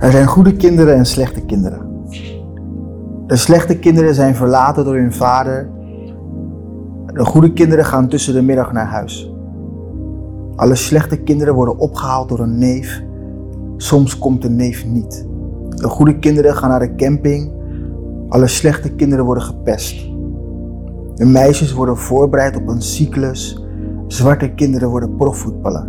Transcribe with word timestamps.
Er 0.00 0.10
zijn 0.10 0.26
goede 0.26 0.56
kinderen 0.56 0.96
en 0.96 1.06
slechte 1.06 1.40
kinderen. 1.40 2.04
De 3.26 3.36
slechte 3.36 3.78
kinderen 3.78 4.14
zijn 4.14 4.34
verlaten 4.34 4.84
door 4.84 4.94
hun 4.94 5.12
vader. 5.12 5.70
De 7.06 7.24
goede 7.24 7.52
kinderen 7.52 7.84
gaan 7.84 8.08
tussen 8.08 8.34
de 8.34 8.42
middag 8.42 8.72
naar 8.72 8.86
huis. 8.86 9.32
Alle 10.56 10.74
slechte 10.74 11.16
kinderen 11.16 11.54
worden 11.54 11.78
opgehaald 11.78 12.28
door 12.28 12.38
een 12.38 12.58
neef. 12.58 13.02
Soms 13.76 14.18
komt 14.18 14.42
de 14.42 14.50
neef 14.50 14.86
niet. 14.86 15.26
De 15.68 15.88
goede 15.88 16.18
kinderen 16.18 16.54
gaan 16.54 16.70
naar 16.70 16.80
de 16.80 16.94
camping. 16.94 17.52
Alle 18.28 18.46
slechte 18.46 18.94
kinderen 18.94 19.24
worden 19.24 19.44
gepest. 19.44 20.08
De 21.14 21.26
meisjes 21.26 21.72
worden 21.72 21.96
voorbereid 21.96 22.56
op 22.56 22.68
een 22.68 22.82
cyclus. 22.82 23.64
Zwarte 24.06 24.54
kinderen 24.54 24.88
worden 24.88 25.16
profvoetballer. 25.16 25.88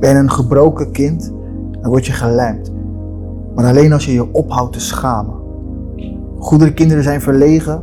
Ben 0.00 0.16
een 0.16 0.30
gebroken 0.30 0.92
kind, 0.92 1.32
dan 1.80 1.90
word 1.90 2.06
je 2.06 2.12
gelijmd. 2.12 2.76
Maar 3.58 3.66
alleen 3.66 3.92
als 3.92 4.04
je 4.04 4.12
je 4.12 4.32
ophoudt 4.32 4.72
te 4.72 4.80
schamen. 4.80 5.34
Goede 6.38 6.74
kinderen 6.74 7.02
zijn 7.02 7.20
verlegen, 7.20 7.82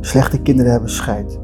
slechte 0.00 0.40
kinderen 0.40 0.70
hebben 0.70 0.90
scheid. 0.90 1.38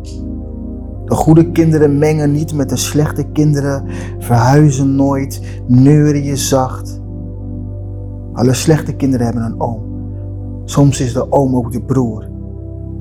De 1.05 1.14
goede 1.14 1.50
kinderen 1.50 1.98
mengen 1.98 2.33
niet 2.33 2.55
met 2.55 2.69
de 2.69 2.77
slechte 2.77 3.24
kinderen, 3.33 3.84
verhuizen 4.19 4.95
nooit, 4.95 5.41
neuren 5.66 6.24
je 6.24 6.36
zacht. 6.36 7.00
Alle 8.33 8.55
slechte 8.55 8.95
kinderen 8.95 9.27
hebben 9.27 9.45
een 9.45 9.60
oom. 9.60 9.83
Soms 10.64 11.00
is 11.00 11.12
de 11.12 11.33
oom 11.33 11.56
ook 11.56 11.72
de 11.72 11.83
broer. 11.83 12.28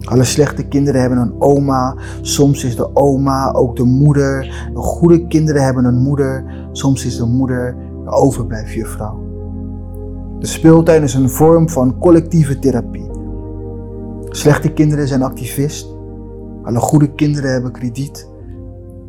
Alle 0.04 0.24
slechte 0.24 0.68
kinderen 0.68 1.02
hebben 1.02 1.20
een 1.20 1.36
oma, 1.42 1.96
soms 2.22 2.64
is 2.64 2.76
de 2.76 2.96
oma 2.96 3.52
ook 3.52 3.76
de 3.76 3.84
moeder. 3.84 4.70
De 4.74 4.80
goede 4.80 5.28
kinderen 5.28 5.64
hebben 5.64 5.86
een 5.86 6.02
moeder, 6.02 6.44
soms 6.72 7.06
is 7.06 7.18
de 7.18 7.26
moeder 7.26 7.76
de 8.04 8.12
overblijfjuffrouw. 8.12 9.37
De 10.40 10.46
speeltuin 10.48 11.04
is 11.04 11.14
een 11.14 11.30
vorm 11.30 11.70
van 11.70 12.00
collectieve 12.00 12.60
therapie. 12.60 13.10
Slechte 14.30 14.74
kinderen 14.74 15.08
zijn 15.08 15.24
activist, 15.24 15.88
alle 16.64 16.80
goede 16.80 17.14
kinderen 17.14 17.52
hebben 17.52 17.72
krediet. 17.72 18.30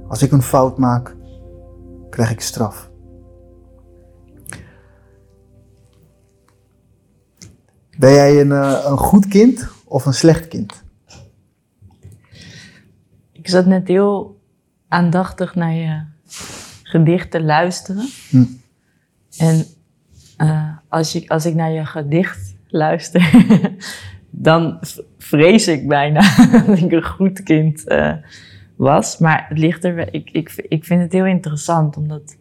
Als 0.08 0.22
ik 0.22 0.32
een 0.32 0.42
fout 0.42 0.78
maak, 0.78 1.16
krijg 2.10 2.30
ik 2.30 2.40
straf. 2.40 2.90
Ben 7.98 8.12
jij 8.12 8.40
een, 8.40 8.52
eh, 8.52 8.84
een 8.84 8.98
goed 8.98 9.28
kind 9.28 9.68
of 9.84 10.06
een 10.06 10.14
slecht 10.14 10.48
kind? 10.48 10.82
Ik 13.32 13.48
zat 13.48 13.66
net 13.66 13.88
heel 13.88 14.40
aandachtig 14.88 15.54
naar 15.54 15.72
je 15.72 16.04
gedichten 16.82 17.44
luisteren. 17.44 18.08
Hm. 18.30 18.44
En 19.36 19.66
uh, 20.38 20.70
als, 20.88 21.12
je, 21.12 21.28
als 21.28 21.46
ik 21.46 21.54
naar 21.54 21.70
je 21.70 21.84
gedicht 21.84 22.56
luister, 22.68 23.46
dan 24.30 24.78
vrees 25.18 25.68
ik 25.68 25.88
bijna 25.88 26.20
dat 26.66 26.78
ik 26.78 26.92
een 26.92 27.04
goed 27.04 27.42
kind 27.42 27.84
uh, 27.86 28.12
was. 28.76 29.18
Maar 29.18 29.46
het 29.48 29.58
ligt 29.58 29.84
er, 29.84 30.14
ik, 30.14 30.30
ik, 30.30 30.64
ik 30.68 30.84
vind 30.84 31.02
het 31.02 31.12
heel 31.12 31.26
interessant, 31.26 31.96
omdat 31.96 32.36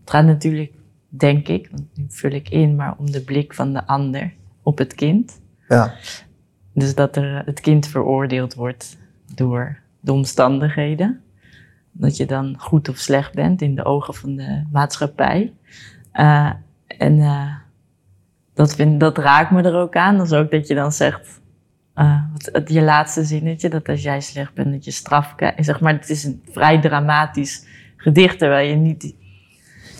het 0.00 0.10
gaat 0.10 0.24
natuurlijk, 0.24 0.72
denk 1.08 1.48
ik, 1.48 1.68
want 1.70 1.84
nu 1.94 2.04
vul 2.08 2.30
ik 2.30 2.48
in, 2.48 2.76
maar 2.76 2.94
om 2.98 3.10
de 3.10 3.20
blik 3.20 3.54
van 3.54 3.72
de 3.72 3.86
ander 3.86 4.32
op 4.62 4.78
het 4.78 4.94
kind. 4.94 5.40
Ja. 5.68 5.94
Dus 6.74 6.94
dat 6.94 7.16
er 7.16 7.42
het 7.44 7.60
kind 7.60 7.86
veroordeeld 7.86 8.54
wordt 8.54 8.98
door 9.34 9.78
de 10.00 10.12
omstandigheden. 10.12 11.20
Dat 11.92 12.16
je 12.16 12.26
dan 12.26 12.54
goed 12.58 12.88
of 12.88 12.96
slecht 12.96 13.34
bent 13.34 13.62
in 13.62 13.74
de 13.74 13.84
ogen 13.84 14.14
van 14.14 14.36
de 14.36 14.62
maatschappij. 14.70 15.52
Uh, 16.14 16.50
en 16.98 17.18
uh, 17.18 17.54
dat, 18.54 18.74
vind, 18.74 19.00
dat 19.00 19.18
raakt 19.18 19.50
me 19.50 19.62
er 19.62 19.74
ook 19.74 19.96
aan. 19.96 20.16
Dat 20.16 20.26
is 20.26 20.32
ook 20.32 20.50
dat 20.50 20.66
je 20.66 20.74
dan 20.74 20.92
zegt, 20.92 21.40
uh, 21.94 22.22
wat, 22.52 22.72
je 22.72 22.82
laatste 22.82 23.24
zinnetje, 23.24 23.68
dat 23.68 23.88
als 23.88 24.02
jij 24.02 24.20
slecht 24.20 24.54
bent, 24.54 24.72
dat 24.72 24.84
je 24.84 24.90
straf 24.90 25.34
krijgt. 25.34 25.64
Zeg 25.64 25.80
maar, 25.80 25.92
het 25.92 26.10
is 26.10 26.24
een 26.24 26.42
vrij 26.50 26.80
dramatisch 26.80 27.66
gedicht, 27.96 28.38
terwijl 28.38 28.68
je 28.68 28.74
niet 28.74 29.14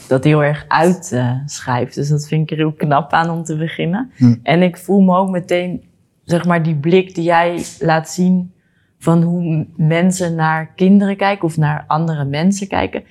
dat 0.08 0.24
heel 0.24 0.44
erg 0.44 0.64
uitschrijft. 0.68 1.94
dus 1.94 2.08
dat 2.08 2.28
vind 2.28 2.42
ik 2.42 2.50
er 2.50 2.56
heel 2.56 2.72
knap 2.72 3.12
aan 3.12 3.30
om 3.30 3.44
te 3.44 3.56
beginnen. 3.56 4.10
Hm. 4.16 4.34
En 4.42 4.62
ik 4.62 4.76
voel 4.76 5.00
me 5.00 5.16
ook 5.16 5.30
meteen, 5.30 5.84
zeg 6.24 6.44
maar, 6.44 6.62
die 6.62 6.76
blik 6.76 7.14
die 7.14 7.24
jij 7.24 7.64
laat 7.78 8.10
zien 8.10 8.52
van 8.98 9.22
hoe 9.22 9.66
mensen 9.76 10.34
naar 10.34 10.72
kinderen 10.74 11.16
kijken 11.16 11.44
of 11.44 11.56
naar 11.56 11.84
andere 11.86 12.24
mensen 12.24 12.68
kijken 12.68 13.02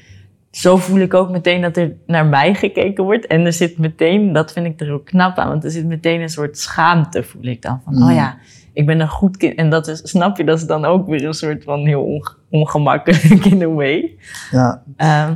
zo 0.52 0.78
voel 0.78 1.00
ik 1.00 1.14
ook 1.14 1.30
meteen 1.30 1.62
dat 1.62 1.78
er 1.78 1.96
naar 2.06 2.26
mij 2.26 2.54
gekeken 2.54 3.04
wordt. 3.04 3.28
En 3.28 3.46
er 3.46 3.54
zit 3.54 3.78
meteen, 3.78 4.34
dat 4.34 4.54
vind 4.54 4.66
ik 4.66 4.80
er 4.80 4.92
ook 4.92 5.06
knap 5.06 5.38
aan, 5.38 5.48
want 5.48 5.64
er 5.64 5.72
zit 5.72 5.86
meteen 5.86 6.22
een 6.22 6.30
soort 6.30 6.58
schaamte, 6.58 7.24
voel 7.24 7.44
ik 7.44 7.62
dan. 7.62 7.82
Van, 7.84 7.96
oh 7.96 8.10
mm. 8.10 8.16
ja, 8.16 8.38
ik 8.74 8.86
ben 8.86 9.00
een 9.00 9.10
goed 9.10 9.38
kind. 9.38 9.56
En 9.56 9.70
dat 9.70 9.88
is, 9.88 10.02
snap 10.04 10.38
je, 10.38 10.44
dat 10.44 10.58
is 10.58 10.66
dan 10.66 10.86
ook 10.86 11.08
weer 11.08 11.26
een 11.26 11.34
soort 11.34 11.64
van 11.64 11.86
heel 11.86 12.24
ongemakkelijk 12.50 13.46
in 13.46 13.62
a 13.62 13.68
way. 13.68 14.16
Ja. 14.52 14.84
Uh, 14.98 15.30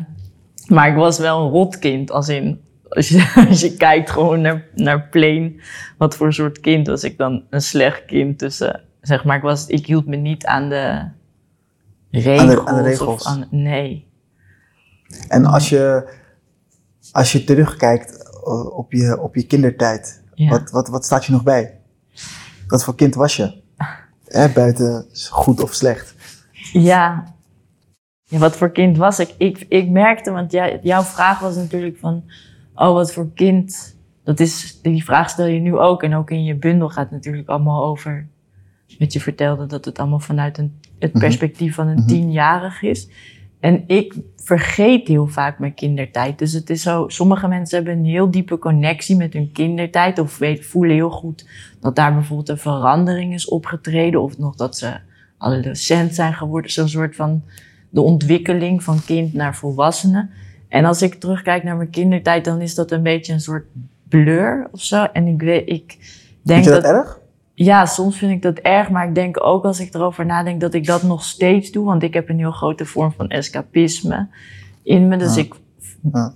maar 0.67 0.87
ik 0.87 0.95
was 0.95 1.19
wel 1.19 1.45
een 1.45 1.51
rotkind, 1.51 2.11
als 2.11 2.29
in, 2.29 2.61
als 2.89 3.09
je, 3.09 3.31
als 3.49 3.61
je 3.61 3.75
kijkt 3.75 4.09
gewoon 4.09 4.41
naar, 4.41 4.65
naar 4.73 5.07
Plain, 5.09 5.61
wat 5.97 6.15
voor 6.15 6.33
soort 6.33 6.59
kind 6.59 6.87
was 6.87 7.03
ik 7.03 7.17
dan 7.17 7.43
een 7.49 7.61
slecht 7.61 8.05
kind 8.05 8.39
tussen, 8.39 8.81
zeg 9.01 9.23
maar, 9.23 9.37
ik, 9.37 9.43
was, 9.43 9.67
ik 9.67 9.85
hield 9.85 10.05
me 10.05 10.15
niet 10.15 10.45
aan 10.45 10.69
de 10.69 11.07
regels. 12.11 12.65
Aan 12.65 12.75
de, 12.75 12.81
regels. 12.81 13.23
Of 13.23 13.25
aan, 13.25 13.47
nee. 13.51 14.13
En 15.27 15.45
als 15.45 15.69
je, 15.69 16.13
als 17.11 17.31
je 17.31 17.43
terugkijkt 17.43 18.23
eh, 18.45 18.77
op 18.77 18.91
je, 18.91 19.21
op 19.21 19.35
je 19.35 19.45
kindertijd, 19.45 20.23
wat, 20.35 20.71
wat, 20.71 20.87
wat 20.87 21.05
staat 21.05 21.25
je 21.25 21.31
nog 21.31 21.43
bij? 21.43 21.79
Wat 22.67 22.83
voor 22.83 22.95
kind 22.95 23.15
was 23.15 23.35
je? 23.35 23.63
Hè, 24.25 24.49
buiten 24.49 25.05
goed 25.29 25.61
of 25.61 25.73
slecht? 25.73 26.15
Ja. 26.73 27.33
ja, 28.23 28.37
wat 28.37 28.57
voor 28.57 28.71
kind 28.71 28.97
was 28.97 29.19
ik? 29.19 29.33
Ik, 29.37 29.65
ik 29.69 29.89
merkte, 29.89 30.31
want 30.31 30.51
jij, 30.51 30.79
jouw 30.81 31.03
vraag 31.03 31.39
was 31.39 31.55
natuurlijk 31.55 31.97
van, 31.97 32.23
oh, 32.75 32.93
wat 32.93 33.13
voor 33.13 33.31
kind? 33.33 33.95
Dat 34.23 34.39
is, 34.39 34.79
die 34.81 35.03
vraag 35.03 35.29
stel 35.29 35.45
je 35.45 35.59
nu 35.59 35.77
ook. 35.77 36.03
En 36.03 36.15
ook 36.15 36.31
in 36.31 36.43
je 36.43 36.55
bundel 36.55 36.89
gaat 36.89 37.03
het 37.03 37.11
natuurlijk 37.11 37.47
allemaal 37.47 37.83
over, 37.83 38.27
wat 38.99 39.13
je 39.13 39.19
vertelde, 39.19 39.65
dat 39.65 39.85
het 39.85 39.99
allemaal 39.99 40.19
vanuit 40.19 40.57
een, 40.57 40.79
het 40.99 41.13
mhm. 41.13 41.19
perspectief 41.19 41.75
van 41.75 41.87
een 41.87 41.99
mm 41.99 42.07
tienjarig 42.07 42.81
is. 42.81 43.09
En 43.65 43.83
ik 43.87 44.15
vergeet 44.35 45.07
heel 45.07 45.27
vaak 45.27 45.59
mijn 45.59 45.73
kindertijd. 45.73 46.39
Dus 46.39 46.53
het 46.53 46.69
is 46.69 46.81
zo, 46.81 47.07
sommige 47.07 47.47
mensen 47.47 47.77
hebben 47.77 47.97
een 47.97 48.05
heel 48.05 48.31
diepe 48.31 48.57
connectie 48.57 49.15
met 49.15 49.33
hun 49.33 49.51
kindertijd. 49.51 50.19
Of 50.19 50.37
weet, 50.37 50.65
voelen 50.65 50.95
heel 50.95 51.09
goed 51.09 51.47
dat 51.79 51.95
daar 51.95 52.13
bijvoorbeeld 52.13 52.49
een 52.49 52.57
verandering 52.57 53.33
is 53.33 53.47
opgetreden. 53.47 54.21
Of 54.21 54.37
nog 54.37 54.55
dat 54.55 54.77
ze 54.77 54.97
adolescent 55.37 56.15
zijn 56.15 56.33
geworden. 56.33 56.71
Zo'n 56.71 56.87
soort 56.87 57.15
van 57.15 57.43
de 57.89 58.01
ontwikkeling 58.01 58.83
van 58.83 59.03
kind 59.05 59.33
naar 59.33 59.55
volwassene. 59.55 60.29
En 60.67 60.85
als 60.85 61.01
ik 61.01 61.13
terugkijk 61.13 61.63
naar 61.63 61.77
mijn 61.77 61.89
kindertijd, 61.89 62.45
dan 62.45 62.61
is 62.61 62.75
dat 62.75 62.91
een 62.91 63.03
beetje 63.03 63.33
een 63.33 63.41
soort 63.41 63.65
blur 64.09 64.67
of 64.71 64.81
zo. 64.81 65.03
En 65.03 65.27
ik 65.27 65.41
weet, 65.41 65.69
ik 65.69 65.97
denk 66.41 66.63
Vind 66.63 66.65
je 66.65 66.81
dat, 66.81 66.83
dat 66.83 66.91
erg? 66.91 67.19
Ja, 67.55 67.85
soms 67.85 68.17
vind 68.17 68.31
ik 68.31 68.41
dat 68.41 68.57
erg, 68.57 68.89
maar 68.89 69.07
ik 69.07 69.15
denk 69.15 69.45
ook 69.45 69.65
als 69.65 69.79
ik 69.79 69.93
erover 69.93 70.25
nadenk 70.25 70.61
dat 70.61 70.73
ik 70.73 70.85
dat 70.85 71.03
nog 71.03 71.23
steeds 71.23 71.71
doe, 71.71 71.85
want 71.85 72.03
ik 72.03 72.13
heb 72.13 72.29
een 72.29 72.37
heel 72.37 72.51
grote 72.51 72.85
vorm 72.85 73.11
van 73.11 73.29
escapisme 73.29 74.27
in 74.83 75.07
me. 75.07 75.17
Dus 75.17 75.37
ik 75.37 75.55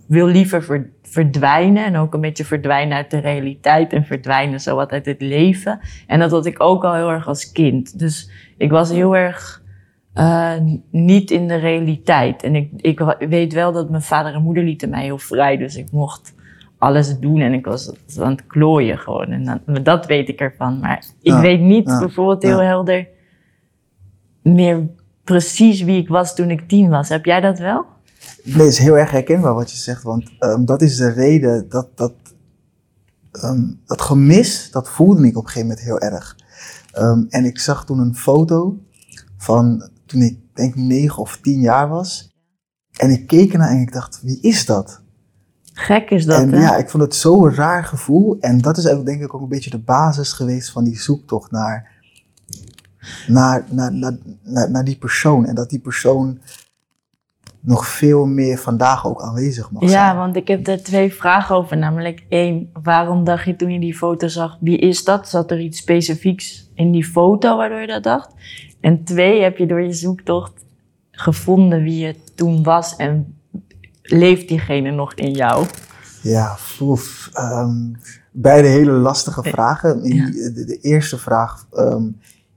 wil 0.07 0.27
liever 0.27 0.89
verdwijnen 1.01 1.85
en 1.85 1.95
ook 1.95 2.13
een 2.13 2.21
beetje 2.21 2.45
verdwijnen 2.45 2.97
uit 2.97 3.11
de 3.11 3.19
realiteit 3.19 3.93
en 3.93 4.05
verdwijnen 4.05 4.61
zo 4.61 4.75
wat 4.75 4.91
uit 4.91 5.05
het 5.05 5.21
leven. 5.21 5.79
En 6.07 6.19
dat 6.19 6.31
had 6.31 6.45
ik 6.45 6.61
ook 6.63 6.83
al 6.83 6.93
heel 6.93 7.09
erg 7.09 7.27
als 7.27 7.51
kind. 7.51 7.99
Dus 7.99 8.29
ik 8.57 8.71
was 8.71 8.89
heel 8.89 9.15
erg 9.15 9.63
uh, 10.15 10.53
niet 10.91 11.31
in 11.31 11.47
de 11.47 11.55
realiteit. 11.55 12.43
En 12.43 12.55
ik, 12.55 12.69
ik 12.75 12.99
weet 13.29 13.53
wel 13.53 13.71
dat 13.71 13.89
mijn 13.89 14.01
vader 14.01 14.33
en 14.33 14.41
moeder 14.41 14.63
lieten 14.63 14.89
mij 14.89 15.03
heel 15.03 15.17
vrij, 15.17 15.57
dus 15.57 15.75
ik 15.75 15.91
mocht 15.91 16.33
alles 16.79 17.19
doen 17.19 17.39
en 17.39 17.53
ik 17.53 17.65
was 17.65 17.91
aan 18.19 18.31
het 18.31 18.47
klooien 18.47 18.97
gewoon. 18.97 19.25
En 19.25 19.63
dat, 19.65 19.85
dat 19.85 20.05
weet 20.05 20.29
ik 20.29 20.39
ervan. 20.39 20.79
Maar 20.79 21.05
ik 21.21 21.33
weet 21.33 21.59
niet 21.59 21.83
bijvoorbeeld 21.83 22.43
heel 22.43 22.61
helder 22.61 23.07
meer 24.41 24.89
precies 25.23 25.81
wie 25.81 26.01
ik 26.01 26.07
was 26.07 26.35
toen 26.35 26.49
ik 26.49 26.67
tien 26.67 26.89
was. 26.89 27.09
Heb 27.09 27.25
jij 27.25 27.41
dat 27.41 27.59
wel? 27.59 27.85
Nee, 28.43 28.57
het 28.57 28.67
is 28.67 28.77
heel 28.77 28.97
erg 28.97 29.11
herkenbaar 29.11 29.53
wat 29.53 29.71
je 29.71 29.77
zegt. 29.77 30.03
Want 30.03 30.31
um, 30.39 30.65
dat 30.65 30.81
is 30.81 30.97
de 30.97 31.11
reden 31.11 31.69
dat 31.69 31.97
dat, 31.97 32.13
um, 33.43 33.81
dat 33.85 34.01
gemis, 34.01 34.71
dat 34.71 34.89
voelde 34.89 35.27
ik 35.27 35.37
op 35.37 35.43
een 35.43 35.49
gegeven 35.49 35.67
moment 35.67 35.85
heel 35.85 35.99
erg. 35.99 36.35
Um, 36.97 37.25
en 37.29 37.45
ik 37.45 37.59
zag 37.59 37.85
toen 37.85 37.99
een 37.99 38.15
foto 38.15 38.77
van 39.37 39.89
toen 40.05 40.21
ik 40.21 40.37
denk 40.53 40.75
negen 40.75 41.21
of 41.21 41.37
tien 41.41 41.59
jaar 41.59 41.89
was. 41.89 42.29
En 42.97 43.09
ik 43.09 43.27
keek 43.27 43.51
ernaar 43.51 43.69
en 43.69 43.81
ik 43.81 43.93
dacht, 43.93 44.21
wie 44.21 44.41
is 44.41 44.65
dat? 44.65 45.01
Gek 45.79 46.09
is 46.09 46.25
dat, 46.25 46.41
en, 46.41 46.49
Ja, 46.59 46.75
ik 46.77 46.89
vond 46.89 47.03
het 47.03 47.15
zo'n 47.15 47.53
raar 47.53 47.83
gevoel. 47.83 48.37
En 48.39 48.61
dat 48.61 48.77
is 48.77 48.83
denk 48.83 49.21
ik 49.21 49.33
ook 49.33 49.41
een 49.41 49.47
beetje 49.47 49.69
de 49.69 49.79
basis 49.79 50.33
geweest 50.33 50.71
van 50.71 50.83
die 50.83 50.99
zoektocht 50.99 51.51
naar, 51.51 51.91
naar, 53.27 53.65
naar, 53.69 53.93
naar, 53.93 54.17
naar, 54.43 54.71
naar 54.71 54.83
die 54.83 54.97
persoon. 54.97 55.45
En 55.45 55.55
dat 55.55 55.69
die 55.69 55.79
persoon 55.79 56.39
nog 57.59 57.87
veel 57.87 58.25
meer 58.25 58.57
vandaag 58.57 59.07
ook 59.07 59.21
aanwezig 59.21 59.71
mag 59.71 59.81
Ja, 59.81 59.87
zijn. 59.89 60.17
want 60.17 60.35
ik 60.35 60.47
heb 60.47 60.67
er 60.67 60.83
twee 60.83 61.13
vragen 61.13 61.55
over. 61.55 61.77
Namelijk 61.77 62.25
één, 62.29 62.69
waarom 62.83 63.23
dacht 63.23 63.45
je 63.45 63.55
toen 63.55 63.71
je 63.71 63.79
die 63.79 63.97
foto 63.97 64.27
zag, 64.27 64.57
wie 64.61 64.77
is 64.77 65.03
dat? 65.03 65.29
Zat 65.29 65.51
er 65.51 65.59
iets 65.59 65.77
specifieks 65.77 66.71
in 66.73 66.91
die 66.91 67.05
foto 67.05 67.57
waardoor 67.57 67.79
je 67.79 67.87
dat 67.87 68.03
dacht? 68.03 68.33
En 68.81 69.03
twee, 69.03 69.41
heb 69.41 69.57
je 69.57 69.65
door 69.65 69.81
je 69.81 69.93
zoektocht 69.93 70.65
gevonden 71.11 71.83
wie 71.83 72.05
je 72.05 72.15
toen 72.35 72.63
was 72.63 72.95
en 72.95 73.38
leeft 74.11 74.47
diegene 74.47 74.91
nog 74.91 75.13
in 75.13 75.31
jou? 75.31 75.65
Ja, 76.21 76.57
oef, 76.81 77.29
ehm, 77.33 77.91
beide 78.31 78.67
hele 78.67 78.91
lastige 78.91 79.43
vragen. 79.43 80.03
Ja. 80.03 80.25
De, 80.25 80.65
de 80.65 80.77
eerste 80.81 81.17
vraag, 81.17 81.67
ehm, 81.71 82.07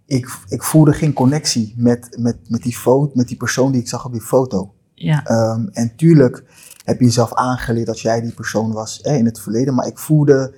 ik, 0.07 0.39
ik 0.49 0.63
voelde 0.63 0.93
geen 0.93 1.13
connectie 1.13 1.75
met, 1.77 2.17
met, 2.19 2.37
met, 2.49 2.63
die 2.63 2.77
foto, 2.77 3.11
met 3.15 3.29
die 3.29 3.37
persoon 3.37 3.73
die 3.73 3.81
ik 3.81 3.89
zag 3.89 4.05
op 4.05 4.13
die 4.13 4.21
foto. 4.21 4.75
Ja, 4.95 5.25
Ehm, 5.25 5.67
en 5.73 5.97
tuurlijk 5.97 6.45
heb 6.85 6.99
je 6.99 7.05
jezelf 7.05 7.35
aangeleerd 7.35 7.87
dat 7.87 8.01
jij 8.01 8.21
die 8.21 8.35
persoon 8.35 8.73
was 8.73 8.99
hè, 9.03 9.15
in 9.17 9.25
het 9.25 9.41
verleden, 9.41 9.75
maar 9.75 9.87
ik 9.87 9.99
voelde 9.99 10.55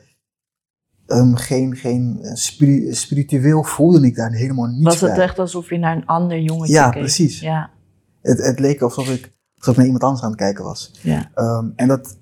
geen, 1.35 1.77
geen 1.77 2.19
eh, 2.23 2.35
spiri- 2.35 2.95
spiritueel 2.95 3.63
voelde 3.63 4.07
ik 4.07 4.15
daar 4.17 4.33
helemaal 4.33 4.67
niets 4.67 4.85
was 4.85 5.01
het 5.01 5.15
bij. 5.15 5.23
echt 5.25 5.39
alsof 5.39 5.69
je 5.71 5.79
naar 5.79 5.97
een 5.97 6.07
ander 6.07 6.39
jongetje 6.41 6.73
Ja, 6.75 6.91
keek? 6.91 7.01
precies. 7.03 7.41
Ja, 7.41 7.71
Het, 8.23 8.39
het 8.39 8.59
leek 8.59 8.81
alsof 8.81 9.09
ik, 9.09 9.33
alsof 9.67 9.73
ik 9.73 9.77
naar 9.77 9.87
iemand 9.87 10.05
anders 10.05 10.23
aan 10.23 10.31
het 10.31 10.39
kijken 10.41 10.65
was. 10.65 10.91
ja, 11.03 11.31
Ehm, 11.35 11.67
en 11.77 11.89
dat, 11.89 12.17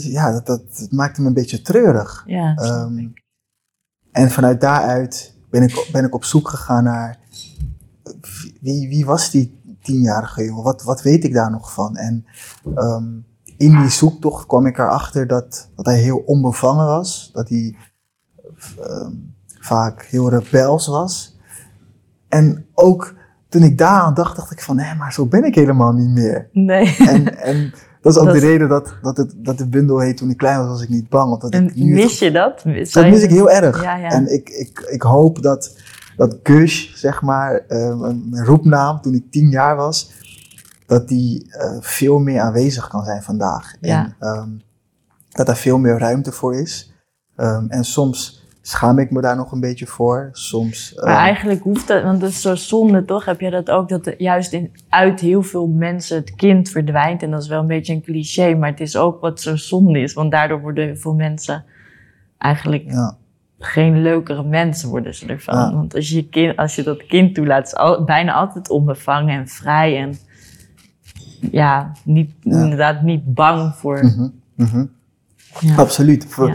ja, 0.00 0.32
dat, 0.32 0.46
dat, 0.46 0.86
maakte 0.90 1.20
me 1.20 1.26
een 1.26 1.34
beetje 1.34 1.62
treurig. 1.62 2.24
ja. 2.26 2.54
Ehm. 2.56 3.08
En 4.12 4.30
vanuit 4.30 4.60
daaruit 4.60 5.34
ben 5.50 5.62
ik, 5.62 5.88
ben 5.92 6.04
ik 6.04 6.14
op 6.14 6.24
zoek 6.24 6.48
gegaan 6.48 6.84
naar 6.84 7.18
wie, 8.60 8.88
wie 8.88 9.06
was 9.06 9.30
die 9.30 9.60
tienjarige 9.82 10.44
jongen? 10.44 10.62
Wat, 10.62 10.82
wat 10.82 11.02
weet 11.02 11.24
ik 11.24 11.32
daar 11.32 11.50
nog 11.50 11.72
van? 11.72 11.96
En 11.96 12.26
ehm, 12.74 13.04
in 13.56 13.80
die 13.80 13.90
zoektocht 13.90 14.46
kwam 14.46 14.66
ik 14.66 14.78
erachter 14.78 15.26
dat, 15.26 15.68
dat 15.74 15.86
hij 15.86 15.98
heel 15.98 16.18
onbevangen 16.18 16.86
was. 16.86 17.30
Dat 17.32 17.48
hij 17.48 17.76
vaak 19.58 20.02
heel 20.02 20.28
rebels 20.30 20.86
was. 20.86 21.36
En 22.28 22.66
ook 22.74 23.14
toen 23.48 23.62
ik 23.62 23.78
daaraan 23.78 24.14
dacht, 24.14 24.36
dacht 24.36 24.50
ik 24.50 24.60
van, 24.60 24.78
hé, 24.78 24.94
maar 24.94 25.12
zo 25.12 25.26
ben 25.26 25.44
ik 25.44 25.54
helemaal 25.54 25.92
niet 25.92 26.10
meer. 26.10 26.48
Nee. 26.52 26.96
En, 26.98 27.38
en 27.38 27.72
dat 28.00 28.12
is 28.12 28.18
ook 28.18 28.24
Dat- 28.32 28.34
de 28.34 28.40
reden 28.40 28.68
dat, 28.68 28.94
dat, 29.02 29.16
het, 29.16 29.34
dat 29.36 29.58
de 29.58 29.68
bundel 29.68 29.98
heet, 29.98 30.16
toen 30.16 30.30
ik 30.30 30.36
klein 30.36 30.58
was, 30.58 30.68
was 30.68 30.82
ik 30.82 30.88
niet 30.88 31.08
bang. 31.08 31.42
En 31.42 31.66
ik 31.68 31.74
nu 31.74 31.94
mis 31.94 32.18
je 32.18 32.30
dat? 32.30 32.62
Dat 32.92 33.08
mis 33.08 33.22
ik 33.22 33.30
heel 33.30 33.50
erg. 33.50 33.82
Ja, 33.82 33.96
ja. 33.96 34.08
En 34.08 34.32
ik, 34.34 34.48
ik, 34.48 34.80
ik 34.90 35.02
hoop 35.02 35.42
dat, 35.42 35.76
dat 36.16 36.36
Gush, 36.42 36.94
zeg 36.94 37.22
maar, 37.22 37.64
mijn 37.68 38.28
mijn 38.30 38.44
roepnaam 38.44 39.00
toen 39.00 39.14
ik 39.14 39.30
tien 39.30 39.50
jaar 39.50 39.76
was, 39.76 40.10
dat 40.86 41.08
die 41.08 41.46
eh, 41.52 41.76
veel 41.80 42.18
meer 42.18 42.40
aanwezig 42.40 42.88
kan 42.88 43.04
zijn 43.04 43.22
vandaag. 43.22 43.74
Ja. 43.80 44.04
En 44.04 44.16
ehm, 44.18 44.48
dat 45.28 45.48
er 45.48 45.56
veel 45.56 45.78
meer 45.78 45.98
ruimte 45.98 46.32
voor 46.32 46.54
is. 46.60 46.94
Ehm, 47.36 47.66
en 47.68 47.84
soms 47.84 48.35
schaam 48.66 48.98
ik 48.98 49.10
me 49.10 49.20
daar 49.20 49.36
nog 49.36 49.52
een 49.52 49.60
beetje 49.60 49.86
voor. 49.86 50.28
Soms. 50.32 50.92
Maar 50.94 51.04
ehm, 51.04 51.16
eigenlijk 51.16 51.62
hoeft 51.62 51.88
dat, 51.88 52.02
want 52.02 52.20
dat 52.20 52.30
is 52.30 52.40
zo 52.40 52.54
zonde 52.54 53.04
toch? 53.04 53.24
Heb 53.24 53.40
je 53.40 53.50
dat 53.50 53.70
ook, 53.70 53.88
dat 53.88 54.06
er 54.06 54.22
juist 54.22 54.52
in, 54.52 54.72
uit 54.88 55.20
heel 55.20 55.42
veel 55.42 55.66
mensen 55.66 56.16
het 56.16 56.34
kind 56.34 56.68
verdwijnt. 56.68 57.22
En 57.22 57.30
dat 57.30 57.42
is 57.42 57.48
wel 57.48 57.60
een 57.60 57.66
beetje 57.66 57.92
een 57.94 58.02
cliché, 58.02 58.54
maar 58.54 58.70
het 58.70 58.80
is 58.80 58.96
ook 58.96 59.20
wat 59.20 59.40
zo 59.40 59.56
zonde 59.56 60.00
is. 60.00 60.12
Want 60.12 60.30
daardoor 60.30 60.60
worden 60.60 60.84
heel 60.84 60.96
veel 60.96 61.14
mensen 61.14 61.64
eigenlijk 62.38 62.84
ja, 62.86 63.16
geen 63.58 64.02
leukere 64.02 64.42
mensen 64.42 64.88
worden 64.88 65.14
ze 65.14 65.26
ervan. 65.26 65.54
Ja. 65.54 65.72
Want 65.72 65.94
als 65.94 66.08
je, 66.08 66.28
kind, 66.28 66.56
als 66.56 66.74
je 66.74 66.82
dat 66.82 67.06
kind 67.06 67.34
toelaat, 67.34 67.66
is 67.66 67.74
al, 67.74 68.04
bijna 68.04 68.32
altijd 68.32 68.70
onbevangen 68.70 69.38
en 69.38 69.48
vrij. 69.48 69.98
En 69.98 70.14
ja, 71.50 71.92
niet, 72.04 72.32
Ja. 72.40 72.62
inderdaad 72.62 73.02
niet 73.02 73.34
bang 73.34 73.74
voor... 73.74 74.04
mhm, 74.04 74.28
mhm. 74.54 74.84
Ja. 75.60 75.74
absoluut. 75.76 76.26
Ja. 76.36 76.54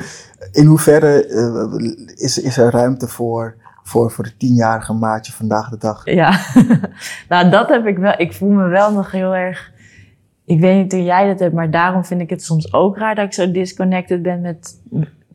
In 0.52 0.66
hoeverre 0.66 1.26
eh, 1.26 2.16
is, 2.16 2.38
is 2.42 2.58
er 2.58 2.72
ruimte 2.72 3.08
voor, 3.08 3.56
voor, 3.84 4.12
voor 4.12 4.24
de 4.24 4.38
tienjarige 4.38 4.94
maatje 4.94 5.32
vandaag 5.32 5.70
de 5.70 5.78
dag? 5.78 6.02
Ja, 6.06 6.40
nou 7.30 7.50
dat 7.50 7.70
heb 7.70 7.86
ik 7.86 7.98
wel. 7.98 8.14
Ik 8.18 8.34
voel 8.34 8.50
me 8.50 8.68
wel 8.68 8.92
nog 8.94 9.12
heel 9.12 9.36
erg. 9.36 9.72
Ik 10.46 10.60
weet 10.60 10.84
niet 10.84 10.92
hoe 10.92 11.04
jij 11.04 11.28
dat 11.28 11.40
hebt, 11.40 11.54
maar 11.54 11.72
daarom 11.72 12.06
vind 12.06 12.22
ik 12.22 12.30
het 12.30 12.44
soms 12.44 12.74
ook 12.74 12.98
raar 12.98 13.16
dat 13.16 13.26
ik 13.26 13.34
zo 13.34 13.52
disconnected 13.52 14.22
ben 14.22 14.42
met 14.42 14.80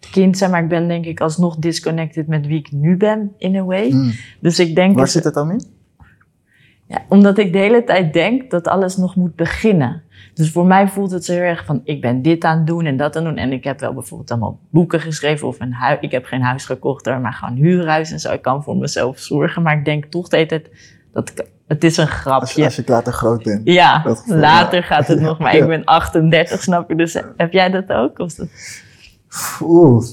het 0.00 0.10
kind. 0.10 0.48
Maar, 0.50 0.62
ik 0.62 0.69
ben 0.69 0.88
denk 0.88 1.04
ik 1.04 1.20
alsnog 1.20 1.56
disconnected 1.56 2.26
met 2.26 2.46
wie 2.46 2.58
ik 2.58 2.72
nu 2.72 2.96
ben, 2.96 3.32
in 3.38 3.56
a 3.56 3.64
way. 3.64 3.90
Mm. 3.90 4.12
Dus 4.40 4.58
ik 4.58 4.74
denk. 4.74 4.94
Waar 4.94 5.02
het- 5.02 5.12
zit 5.12 5.24
het 5.24 5.34
dan 5.34 5.50
in? 5.50 5.62
Ja, 6.88 7.02
omdat 7.08 7.38
ik 7.38 7.52
de 7.52 7.58
hele 7.58 7.84
tijd 7.84 8.12
denk 8.12 8.50
dat 8.50 8.68
alles 8.68 8.96
nog 8.96 9.16
moet 9.16 9.34
beginnen. 9.36 10.02
Dus 10.34 10.50
voor 10.52 10.66
mij 10.66 10.88
voelt 10.88 11.10
het 11.10 11.24
zo 11.24 11.32
heel 11.32 11.40
erg 11.42 11.64
van, 11.64 11.80
ik 11.84 12.00
ben 12.00 12.22
dit 12.22 12.44
aan 12.44 12.56
het 12.58 12.66
doen 12.66 12.84
en 12.86 12.96
dat 12.96 13.16
aan 13.16 13.24
het 13.26 13.34
doen. 13.34 13.42
En 13.44 13.52
ik 13.52 13.64
heb 13.64 13.80
wel 13.80 13.94
bijvoorbeeld 13.94 14.30
allemaal 14.30 14.58
boeken 14.70 15.00
geschreven 15.00 15.48
of 15.48 15.60
een 15.60 15.72
huis. 15.72 15.98
Ik 16.00 16.10
heb 16.10 16.24
geen 16.24 16.42
huis 16.42 16.64
gekocht, 16.64 17.04
maar 17.06 17.32
gewoon 17.32 17.54
huurhuis 17.54 18.12
en 18.12 18.20
zo. 18.20 18.32
Ik 18.32 18.42
kan 18.42 18.62
voor 18.62 18.76
mezelf 18.76 19.18
zorgen, 19.18 19.62
maar 19.62 19.78
ik 19.78 19.84
denk 19.84 20.04
toch 20.04 20.28
de 20.28 20.36
hele 20.36 20.48
tijd, 20.48 20.70
dat 21.12 21.28
ik- 21.28 21.46
het 21.66 21.84
is 21.84 21.96
een 21.96 22.04
Als 22.04 22.12
je, 22.14 22.20
grapje. 22.20 22.64
als 22.64 22.76
je 22.76 22.82
later 22.86 23.12
groot 23.12 23.42
bent. 23.42 23.60
Ja, 23.64 23.98
gevoel, 23.98 24.36
later 24.36 24.78
ja. 24.78 24.84
gaat 24.84 25.06
het 25.06 25.20
nog, 25.20 25.38
maar 25.38 25.54
ik 25.56 25.66
ben 25.66 25.84
38, 25.84 26.62
snap 26.62 26.88
je? 26.88 26.94
Dus 26.96 27.22
heb 27.36 27.52
jij 27.52 27.70
dat 27.70 27.88
ook? 27.92 28.18
Of 28.18 28.34
dat... 28.34 28.48
Oeh, 29.62 30.04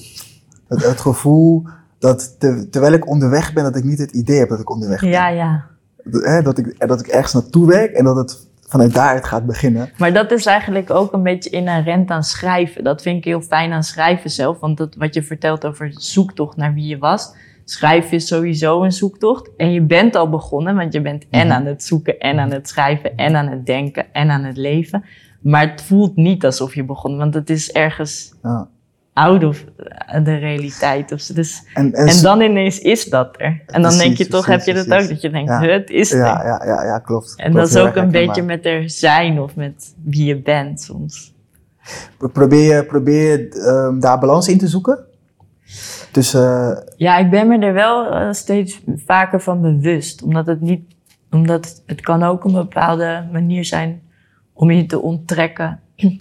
het, 0.67 0.85
het 0.85 1.01
gevoel 1.01 1.63
dat 1.99 2.39
te- 2.39 2.67
terwijl 2.69 2.93
ik 2.93 3.07
onderweg 3.09 3.53
ben, 3.53 3.63
dat 3.63 3.75
ik 3.75 3.83
niet 3.83 3.99
het 3.99 4.11
idee 4.11 4.39
heb 4.39 4.49
dat 4.49 4.59
ik 4.59 4.69
onderweg 4.69 4.99
ben. 4.99 5.09
Ja, 5.09 5.27
ja. 5.27 5.65
Dat, 6.03 6.23
hè, 6.25 6.41
dat, 6.41 6.57
ik, 6.57 6.87
dat 6.87 6.99
ik 6.99 7.07
ergens 7.07 7.33
naartoe 7.33 7.67
werk 7.67 7.91
en 7.91 8.03
dat 8.03 8.15
het 8.15 8.47
vanuit 8.67 8.93
daaruit 8.93 9.25
gaat 9.25 9.45
beginnen. 9.45 9.89
Maar 9.97 10.13
dat 10.13 10.31
is 10.31 10.45
eigenlijk 10.45 10.89
ook 10.89 11.13
een 11.13 11.23
beetje 11.23 11.49
inherent 11.49 12.09
aan 12.09 12.23
schrijven. 12.23 12.83
Dat 12.83 13.01
vind 13.01 13.17
ik 13.17 13.23
heel 13.23 13.41
fijn 13.41 13.71
aan 13.71 13.83
schrijven 13.83 14.29
zelf. 14.29 14.59
Want 14.59 14.77
dat, 14.77 14.95
wat 14.95 15.13
je 15.13 15.23
vertelt 15.23 15.65
over 15.65 15.91
zoektocht 15.93 16.57
naar 16.57 16.73
wie 16.73 16.87
je 16.87 16.97
was. 16.97 17.33
Schrijven 17.65 18.11
is 18.11 18.27
sowieso 18.27 18.83
een 18.83 18.91
zoektocht. 18.91 19.49
En 19.57 19.71
je 19.71 19.81
bent 19.81 20.15
al 20.15 20.29
begonnen, 20.29 20.75
want 20.75 20.93
je 20.93 21.01
bent 21.01 21.25
en 21.29 21.47
Mhm. 21.47 21.55
aan 21.55 21.65
het 21.65 21.83
zoeken, 21.83 22.19
en 22.19 22.39
aan 22.39 22.51
het 22.51 22.69
schrijven, 22.69 23.15
en 23.15 23.35
aan 23.35 23.47
het 23.47 23.65
denken, 23.65 24.05
en 24.13 24.29
aan 24.29 24.43
het 24.43 24.57
leven. 24.57 25.03
Maar 25.41 25.69
het 25.71 25.81
voelt 25.81 26.15
niet 26.15 26.45
alsof 26.45 26.75
je 26.75 26.83
begon, 26.83 27.17
want 27.17 27.33
het 27.33 27.49
is 27.49 27.71
ergens 27.71 28.33
Ja. 28.43 28.67
Out 29.13 29.43
of 29.43 29.65
de 30.23 30.35
realiteit. 30.35 31.11
Of 31.11 31.19
zo. 31.21 31.33
Dus, 31.33 31.63
En, 31.73 31.93
en, 31.93 32.07
en 32.07 32.21
dan 32.21 32.41
ineens 32.41 32.79
is 32.79 33.05
dat 33.05 33.35
er. 33.37 33.45
En 33.45 33.63
dan 33.67 33.81
Precies, 33.81 33.99
denk 34.01 34.17
je 34.17 34.27
toch, 34.27 34.45
precies, 34.45 34.65
heb 34.65 34.75
je 34.75 34.83
dat 34.89 35.01
ook, 35.01 35.09
dat 35.09 35.21
je 35.21 35.29
denkt, 35.29 35.49
Ja. 35.49 35.59
"Huh, 35.59 35.71
het 35.71 35.89
is 35.89 36.11
er. 36.11 36.17
ja, 36.19 36.43
ja, 36.45 36.61
ja, 36.65 36.83
ja, 36.83 36.99
klopt. 36.99 37.33
En 37.37 37.51
Klopt, 37.51 37.73
dat 37.73 37.77
is 37.83 37.89
ook 37.89 37.95
een 37.95 38.11
beetje 38.11 38.43
met 38.43 38.65
er 38.65 38.89
zijn 38.89 39.39
of 39.39 39.55
met 39.55 39.93
wie 40.03 40.25
je 40.25 40.41
bent 40.41 40.81
soms. 40.81 41.33
Probeer 42.33 42.75
je, 42.75 42.83
probeer 42.85 43.29
je 43.31 43.97
daar 43.99 44.19
balans 44.19 44.47
in 44.47 44.57
te 44.57 44.67
zoeken? 44.67 45.05
Tussen, 46.11 46.77
eh, 46.77 46.93
Ja, 46.97 47.17
ik 47.17 47.29
ben 47.29 47.47
me 47.47 47.59
er 47.59 47.73
wel 47.73 48.11
eh, 48.11 48.31
steeds 48.31 48.81
vaker 49.05 49.41
van 49.41 49.61
bewust. 49.61 50.23
Omdat 50.23 50.45
het 50.47 50.61
niet, 50.61 50.81
omdat 51.31 51.65
het, 51.65 51.83
het 51.85 52.01
kan 52.01 52.23
ook 52.23 52.43
een 52.43 52.51
bepaalde 52.53 53.27
manier 53.31 53.65
zijn 53.65 54.01
om 54.53 54.71
je 54.71 54.85
te 54.85 55.01
onttrekken 55.01 55.79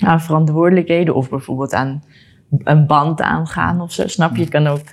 aan 0.00 0.20
verantwoordelijkheden. 0.20 1.14
Of 1.14 1.28
bijvoorbeeld 1.30 1.72
aan 1.72 2.02
een 2.64 2.86
band 2.86 3.20
aangaan 3.20 3.80
of 3.80 3.92
zo. 3.92 4.06
Snap 4.06 4.36
je? 4.36 4.40
Het 4.40 4.50
kan 4.50 4.66
ook, 4.66 4.84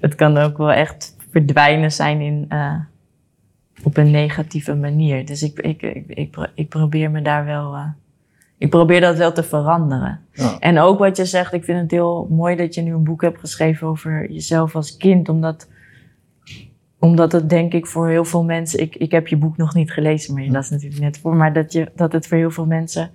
het 0.00 0.14
kan 0.14 0.38
ook 0.38 0.58
wel 0.58 0.72
echt 0.72 1.16
verdwijnen 1.30 1.92
zijn 1.92 2.20
in, 2.20 2.46
eh, 2.48 2.74
op 3.82 3.96
een 3.96 4.10
negatieve 4.10 4.74
manier. 4.74 5.26
Dus 5.26 5.42
ik, 5.42 5.58
ik, 5.58 5.82
ik, 5.82 6.04
ik, 6.08 6.36
ik 6.54 6.68
probeer 6.68 7.10
me 7.10 7.22
daar 7.22 7.44
wel... 7.44 7.74
eh, 7.74 7.88
ik 8.58 8.70
probeer 8.70 9.00
dat 9.00 9.16
wel 9.16 9.32
te 9.32 9.42
veranderen. 9.42 10.20
ja. 10.32 10.58
En 10.58 10.78
ook 10.78 10.98
wat 10.98 11.16
je 11.16 11.24
zegt, 11.24 11.52
ik 11.52 11.64
vind 11.64 11.80
het 11.80 11.90
heel 11.90 12.26
mooi 12.30 12.56
dat 12.56 12.74
je 12.74 12.82
nu 12.82 12.92
een 12.92 13.04
boek 13.04 13.22
hebt 13.22 13.40
geschreven 13.40 13.86
over 13.86 14.30
jezelf 14.32 14.76
als 14.76 14.96
kind. 14.96 15.28
Omdat, 15.28 15.68
omdat 16.98 17.32
het 17.32 17.50
denk 17.50 17.72
ik 17.72 17.86
voor 17.86 18.08
heel 18.08 18.24
veel 18.24 18.44
mensen, 18.44 18.80
ik, 18.80 18.96
ik 18.96 19.10
heb 19.10 19.26
je 19.26 19.36
boek 19.36 19.56
nog 19.56 19.74
niet 19.74 19.92
gelezen, 19.92 20.34
maar 20.34 20.42
je 20.42 20.50
las 20.50 20.70
natuurlijk 20.70 21.00
net 21.00 21.18
voor, 21.18 21.36
maar 21.36 21.52
dat, 21.52 21.72
je, 21.72 21.92
dat 21.96 22.12
het 22.12 22.26
voor 22.26 22.36
heel 22.36 22.50
veel 22.50 22.66
mensen 22.66 23.10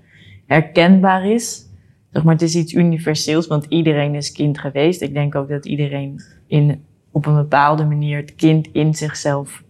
herkenbaar 0.46 1.26
is. 1.26 1.69
Zeg 2.12 2.24
maar, 2.24 2.34
het 2.34 2.42
is 2.42 2.56
iets 2.56 2.74
universeels, 2.74 3.48
want 3.48 3.66
iedereen 3.66 4.16
is 4.16 4.32
kind 4.32 4.60
geweest. 4.60 5.02
Ik 5.02 5.14
denk 5.14 5.36
ook 5.36 5.50
dat 5.50 5.66
iedereen 5.66 6.22
in, 6.48 6.84
op 7.12 7.26
een 7.26 7.36
bepaalde 7.36 7.86
manier 7.86 8.18
het 8.18 8.36
kind 8.36 8.68
in 8.72 8.94
zichzelf 8.94 9.64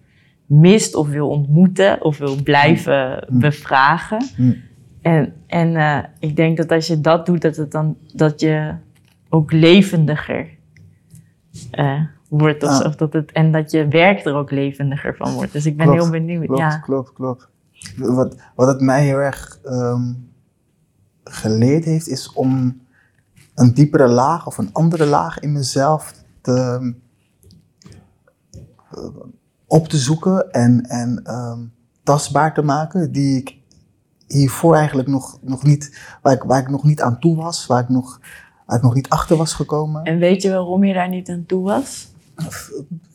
mist 0.46 0.96
of 0.96 1.08
wil 1.08 1.30
ontmoeten 1.30 2.04
of 2.04 2.18
wil 2.18 2.36
blijven 2.44 3.26
Mm. 3.30 3.40
bevragen. 3.40 4.26
Mm. 4.38 4.56
En, 5.02 5.34
en 5.48 5.76
eh, 5.76 5.98
ik 6.20 6.36
denk 6.36 6.58
dat 6.58 6.72
als 6.72 6.88
je 6.88 7.02
dat 7.02 7.26
doet, 7.26 7.42
dat, 7.42 7.56
het 7.56 7.72
dan, 7.72 7.98
dat 8.14 8.40
je 8.40 8.74
ook 9.30 9.52
levendiger 9.52 10.48
eh, 11.72 12.02
wordt. 12.30 12.64
Of, 12.64 12.70
Ah. 12.70 12.86
of 12.86 12.96
dat 12.96 13.14
het, 13.14 13.32
en 13.32 13.52
dat 13.52 13.72
je 13.72 13.88
werk 13.88 14.26
er 14.26 14.34
ook 14.34 14.52
levendiger 14.52 15.16
van 15.16 15.34
wordt. 15.34 15.52
Dus 15.54 15.66
ik 15.66 15.78
ben 15.78 15.86
Klopt, 15.86 16.02
heel 16.02 16.12
benieuwd. 16.12 16.46
Klopt, 16.46 16.62
ja. 16.62 16.78
klopt, 16.78 17.14
klopt. 17.14 17.48
Wat, 17.98 18.36
wat 18.56 18.68
het 18.68 18.82
mij 18.82 19.06
heel 19.06 19.18
erg 19.18 19.60
ehm, 19.64 20.02
geleerd 21.32 21.86
heeft, 21.86 22.08
is 22.08 22.34
om 22.34 22.82
een 23.56 23.74
diepere 23.74 24.08
laag 24.08 24.48
of 24.48 24.58
een 24.58 24.70
andere 24.74 25.06
laag 25.06 25.40
in 25.40 25.52
mezelf 25.52 26.14
te, 26.42 26.94
eh, 28.92 29.06
op 29.68 29.88
te 29.88 29.98
zoeken 29.98 30.52
en, 30.52 30.86
en 30.86 31.22
ehm, 31.24 31.60
tastbaar 32.04 32.54
te 32.54 32.62
maken, 32.62 33.12
die 33.12 33.38
ik 33.38 33.58
hiervoor 34.28 34.76
eigenlijk 34.76 35.08
nog, 35.08 35.38
nog 35.42 35.64
niet, 35.64 36.00
waar 36.22 36.34
ik, 36.34 36.44
waar 36.44 36.60
ik 36.62 36.70
nog 36.70 36.84
niet 36.84 37.02
aan 37.02 37.20
toe 37.20 37.36
was, 37.36 37.66
waar 37.66 37.82
ik 37.84 37.90
nog, 37.90 38.20
waar 38.66 38.78
ik 38.78 38.84
nog 38.84 38.94
niet 38.94 39.10
achter 39.10 39.38
was 39.38 39.54
gekomen. 39.54 40.04
En 40.04 40.18
weet 40.18 40.42
je 40.42 40.50
waarom 40.50 40.84
je 40.84 40.94
daar 40.94 41.10
niet 41.10 41.30
aan 41.30 41.44
toe 41.48 41.64
was? 41.64 42.08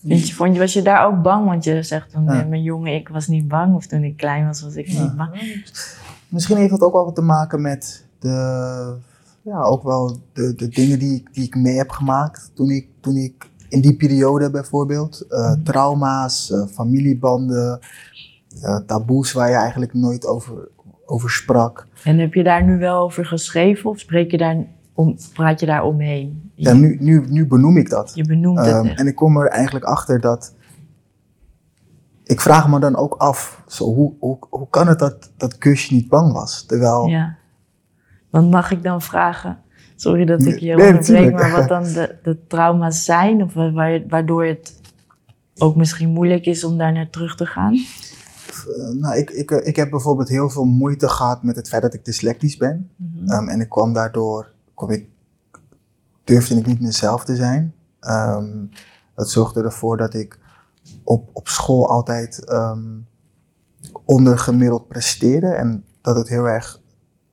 Vind 0.07 0.29
je, 0.29 0.35
vond 0.35 0.55
je, 0.55 0.61
was 0.61 0.73
je 0.73 0.83
daar 0.83 1.07
ook 1.07 1.23
bang? 1.23 1.47
Want 1.47 1.65
je 1.65 1.83
zegt 1.83 2.13
van 2.13 2.25
Ja. 2.25 2.45
mijn 2.45 2.63
jongen, 2.63 2.95
ik 2.95 3.09
was 3.09 3.27
niet 3.27 3.49
bang. 3.49 3.75
Of 3.75 3.87
toen 3.87 4.03
ik 4.03 4.17
klein 4.17 4.47
was, 4.47 4.63
was 4.63 4.75
ik 4.75 4.87
Ja. 4.87 5.03
niet 5.03 5.17
bang. 5.17 5.63
Misschien 6.29 6.57
heeft 6.57 6.71
dat 6.71 6.81
ook 6.81 6.93
wel 6.93 7.05
wat 7.05 7.15
te 7.15 7.23
maken 7.23 7.61
met 7.63 8.04
de, 8.25 8.95
ja, 9.43 9.63
ook 9.63 9.83
wel 9.83 10.17
de, 10.33 10.55
de 10.55 10.69
dingen 10.69 10.99
die 10.99 11.15
ik, 11.15 11.35
die 11.35 11.45
ik 11.45 11.55
mee 11.57 11.77
heb 11.77 11.91
gemaakt 11.91 12.51
toen 12.55 12.71
ik, 12.71 12.89
toen 13.01 13.17
ik 13.17 13.51
in 13.69 13.81
die 13.81 13.97
periode 13.97 14.51
bijvoorbeeld, 14.51 15.25
Mhm. 15.29 15.63
trauma's, 15.63 16.51
eh, 16.53 16.67
familiebanden, 16.67 17.79
eh, 18.63 18.77
taboes 18.87 19.33
waar 19.33 19.49
je 19.49 19.55
eigenlijk 19.57 19.95
nooit 19.95 20.27
over, 20.27 20.69
over 21.07 21.31
sprak. 21.31 21.87
En 22.05 22.19
heb 22.19 22.35
je 22.35 22.43
daar 22.43 22.65
nu 22.65 22.79
wel 22.79 23.03
over 23.03 23.27
geschreven? 23.27 23.91
Of 23.91 23.99
spreek 23.99 24.31
je 24.31 24.39
daar 24.39 24.67
om, 24.95 25.17
praat 25.33 25.61
je 25.61 25.67
daar 25.67 25.85
omheen? 25.85 26.51
Ja, 26.55 26.73
nu, 26.73 26.97
nu, 27.01 27.25
nu 27.29 27.47
benoem 27.47 27.77
ik 27.77 27.91
dat. 27.91 28.13
je 28.15 28.25
benoemt 28.27 28.59
het 28.59 28.67
Ehm, 28.67 28.87
en 28.87 29.07
ik 29.07 29.15
kom 29.15 29.37
er 29.37 29.47
eigenlijk 29.49 29.85
achter 29.85 30.21
dat. 30.21 30.55
Ik 32.25 32.41
vraag 32.41 32.69
me 32.69 32.79
dan 32.81 32.97
ook 32.97 33.15
af, 33.15 33.63
zo, 33.67 33.85
hoe, 33.95 34.13
hoe, 34.19 34.39
hoe 34.51 34.69
kan 34.71 34.89
het 34.89 34.99
dat, 34.99 35.31
dat 35.37 35.59
kusje 35.59 35.95
niet 35.95 36.09
bang 36.09 36.33
was? 36.33 36.65
Terwijl, 36.67 37.07
Ja. 37.07 37.37
Want 38.35 38.51
mag 38.51 38.71
ik 38.71 38.83
dan 38.83 39.03
vragen, 39.03 39.59
sorry 39.97 40.25
dat 40.25 40.47
ik 40.47 40.59
je 40.59 40.75
Nee, 40.75 40.87
onderbreek, 40.87 41.33
maar 41.33 41.51
wat 41.51 41.69
dan 41.69 41.83
de, 41.99 42.19
de 42.23 42.47
trauma's 42.47 43.05
zijn? 43.05 43.43
Of 43.43 43.55
wa- 43.55 43.73
waar, 43.73 44.03
waardoor 44.09 44.45
het 44.45 44.81
ook 45.59 45.77
misschien 45.77 46.09
moeilijk 46.11 46.47
is 46.47 46.65
om 46.65 46.79
daar 46.79 46.93
naar 46.93 47.11
terug 47.11 47.37
te 47.37 47.47
gaan? 47.47 47.75
eh, 47.75 48.89
nou, 49.01 49.17
ik, 49.17 49.31
ik, 49.31 49.51
eh, 49.51 49.67
ik 49.67 49.77
heb 49.77 49.91
bijvoorbeeld 49.91 50.29
heel 50.29 50.51
veel 50.51 50.65
moeite 50.65 51.09
gehad 51.09 51.43
met 51.43 51.57
het 51.57 51.69
feit 51.69 51.83
dat 51.83 51.95
ik 51.95 52.05
dyslectisch 52.05 52.57
ben. 52.57 52.91
Mhm. 52.97 53.31
Ehm, 53.31 53.49
en 53.49 53.61
ik 53.61 53.69
kwam 53.69 53.93
daardoor, 53.93 54.51
kwam 54.75 54.91
ik, 54.91 55.07
durfde 56.25 56.55
ik 56.55 56.67
niet 56.67 56.81
mezelf 56.81 57.25
te 57.25 57.37
zijn. 57.37 57.75
Ehm, 58.01 58.49
dat 59.15 59.31
zorgde 59.31 59.63
ervoor 59.63 59.97
dat 59.97 60.15
ik 60.15 60.39
op, 61.05 61.31
op 61.33 61.49
school 61.49 61.89
altijd 61.89 62.45
ehm, 62.45 62.83
ondergemiddeld 64.05 64.89
presteerde. 64.89 65.47
En 65.49 65.85
dat 66.01 66.17
het 66.17 66.29
heel 66.29 66.49
erg 66.49 66.81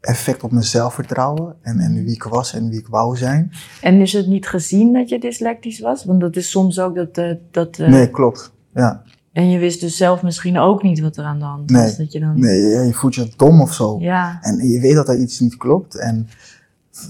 effect 0.01 0.43
op 0.43 0.51
mijn 0.51 0.63
zelfvertrouwen 0.63 1.55
en, 1.62 1.79
en 1.79 2.03
wie 2.03 2.13
ik 2.13 2.24
was 2.24 2.53
en 2.53 2.70
wie 2.70 2.79
ik 2.79 2.88
wou 2.88 3.17
zijn. 3.17 3.51
En 3.81 4.01
is 4.01 4.13
het 4.13 4.27
niet 4.27 4.48
gezien 4.48 4.93
dat 4.93 5.10
je 5.10 5.20
dyslectisch 5.20 5.79
was? 5.79 6.05
Want 6.05 6.22
dat 6.22 6.36
is 6.36 6.50
soms 6.50 6.79
ook 6.79 6.96
dat... 6.96 7.17
eh, 7.17 7.36
dat 7.51 7.79
eh, 7.79 7.88
Nee, 7.89 8.10
klopt. 8.10 8.51
Ja. 8.74 9.03
En 9.34 9.50
je 9.50 9.60
wist 9.60 9.81
dus 9.81 9.98
zelf 9.98 10.22
misschien 10.24 10.58
ook 10.60 10.84
niet 10.84 11.00
wat 11.00 11.17
er 11.17 11.24
aan 11.24 11.39
de 11.39 11.46
hand 11.46 11.72
was. 11.72 11.81
Nee. 11.81 11.96
Dat 11.98 12.12
je 12.12 12.20
dan... 12.20 12.39
Nee, 12.39 12.62
je, 12.62 12.79
je 12.79 12.93
voelt 12.93 13.15
je 13.15 13.31
dom 13.38 13.62
of 13.62 13.74
zo. 13.74 14.00
Ja, 14.00 14.38
En 14.41 14.67
je 14.67 14.79
weet 14.79 14.96
dat 14.96 15.10
er 15.10 15.17
iets 15.20 15.39
niet 15.39 15.58
klopt. 15.58 15.96
En 15.96 16.27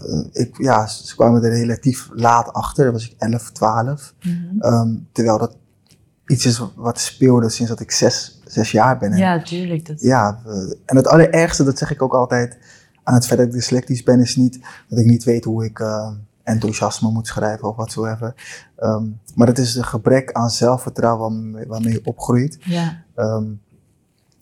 eh, 0.06 0.42
ik, 0.42 0.58
ja, 0.58 0.88
ze 0.88 1.16
kwamen 1.16 1.44
er 1.44 1.52
relatief 1.52 2.10
laat 2.14 2.54
achter. 2.54 2.84
Dat 2.84 2.94
was 2.94 3.10
ik 3.10 3.16
11, 3.18 3.52
12. 3.52 4.14
Mhm. 4.22 4.60
Ehm, 4.60 4.96
terwijl 5.12 5.38
dat 5.38 5.58
iets 6.26 6.46
is 6.46 6.62
wat 6.76 7.00
speelde 7.00 7.50
sinds 7.50 7.72
dat 7.72 7.80
ik 7.80 7.92
zes, 7.92 8.42
zes 8.46 8.72
jaar 8.72 8.98
ben. 8.98 9.12
En 9.12 9.18
ja 9.18 9.42
tuurlijk. 9.42 9.86
Dat... 9.86 10.02
ja, 10.02 10.42
en 10.86 10.96
het 10.96 11.08
allerergste, 11.08 11.64
dat 11.64 11.78
zeg 11.78 11.92
ik 11.92 12.02
ook 12.02 12.14
altijd 12.14 12.58
aan 13.04 13.14
het 13.14 13.26
feit 13.26 13.40
dat 13.40 13.48
ik 13.48 13.54
dyslectisch 13.54 14.04
ben, 14.04 14.20
is 14.20 14.36
niet 14.36 14.60
dat 14.88 15.00
ik 15.00 15.06
niet 15.06 15.24
weet 15.24 15.44
hoe 15.44 15.66
ik 15.66 15.80
eh, 15.80 16.12
enthousiasme 16.44 17.12
moet 17.12 17.28
schrijven 17.28 17.68
of 17.68 17.76
watsoever. 17.76 18.36
Ehm 18.76 19.04
maar 19.36 19.48
het 19.48 19.58
is 19.58 19.76
een 19.76 19.86
gebrek 19.86 20.32
aan 20.32 20.50
zelfvertrouwen 20.50 21.32
waarmee, 21.32 21.68
waarmee 21.68 21.94
je 21.94 22.06
opgroeit. 22.06 22.58
ja. 22.60 23.04
Ehm, 23.16 23.44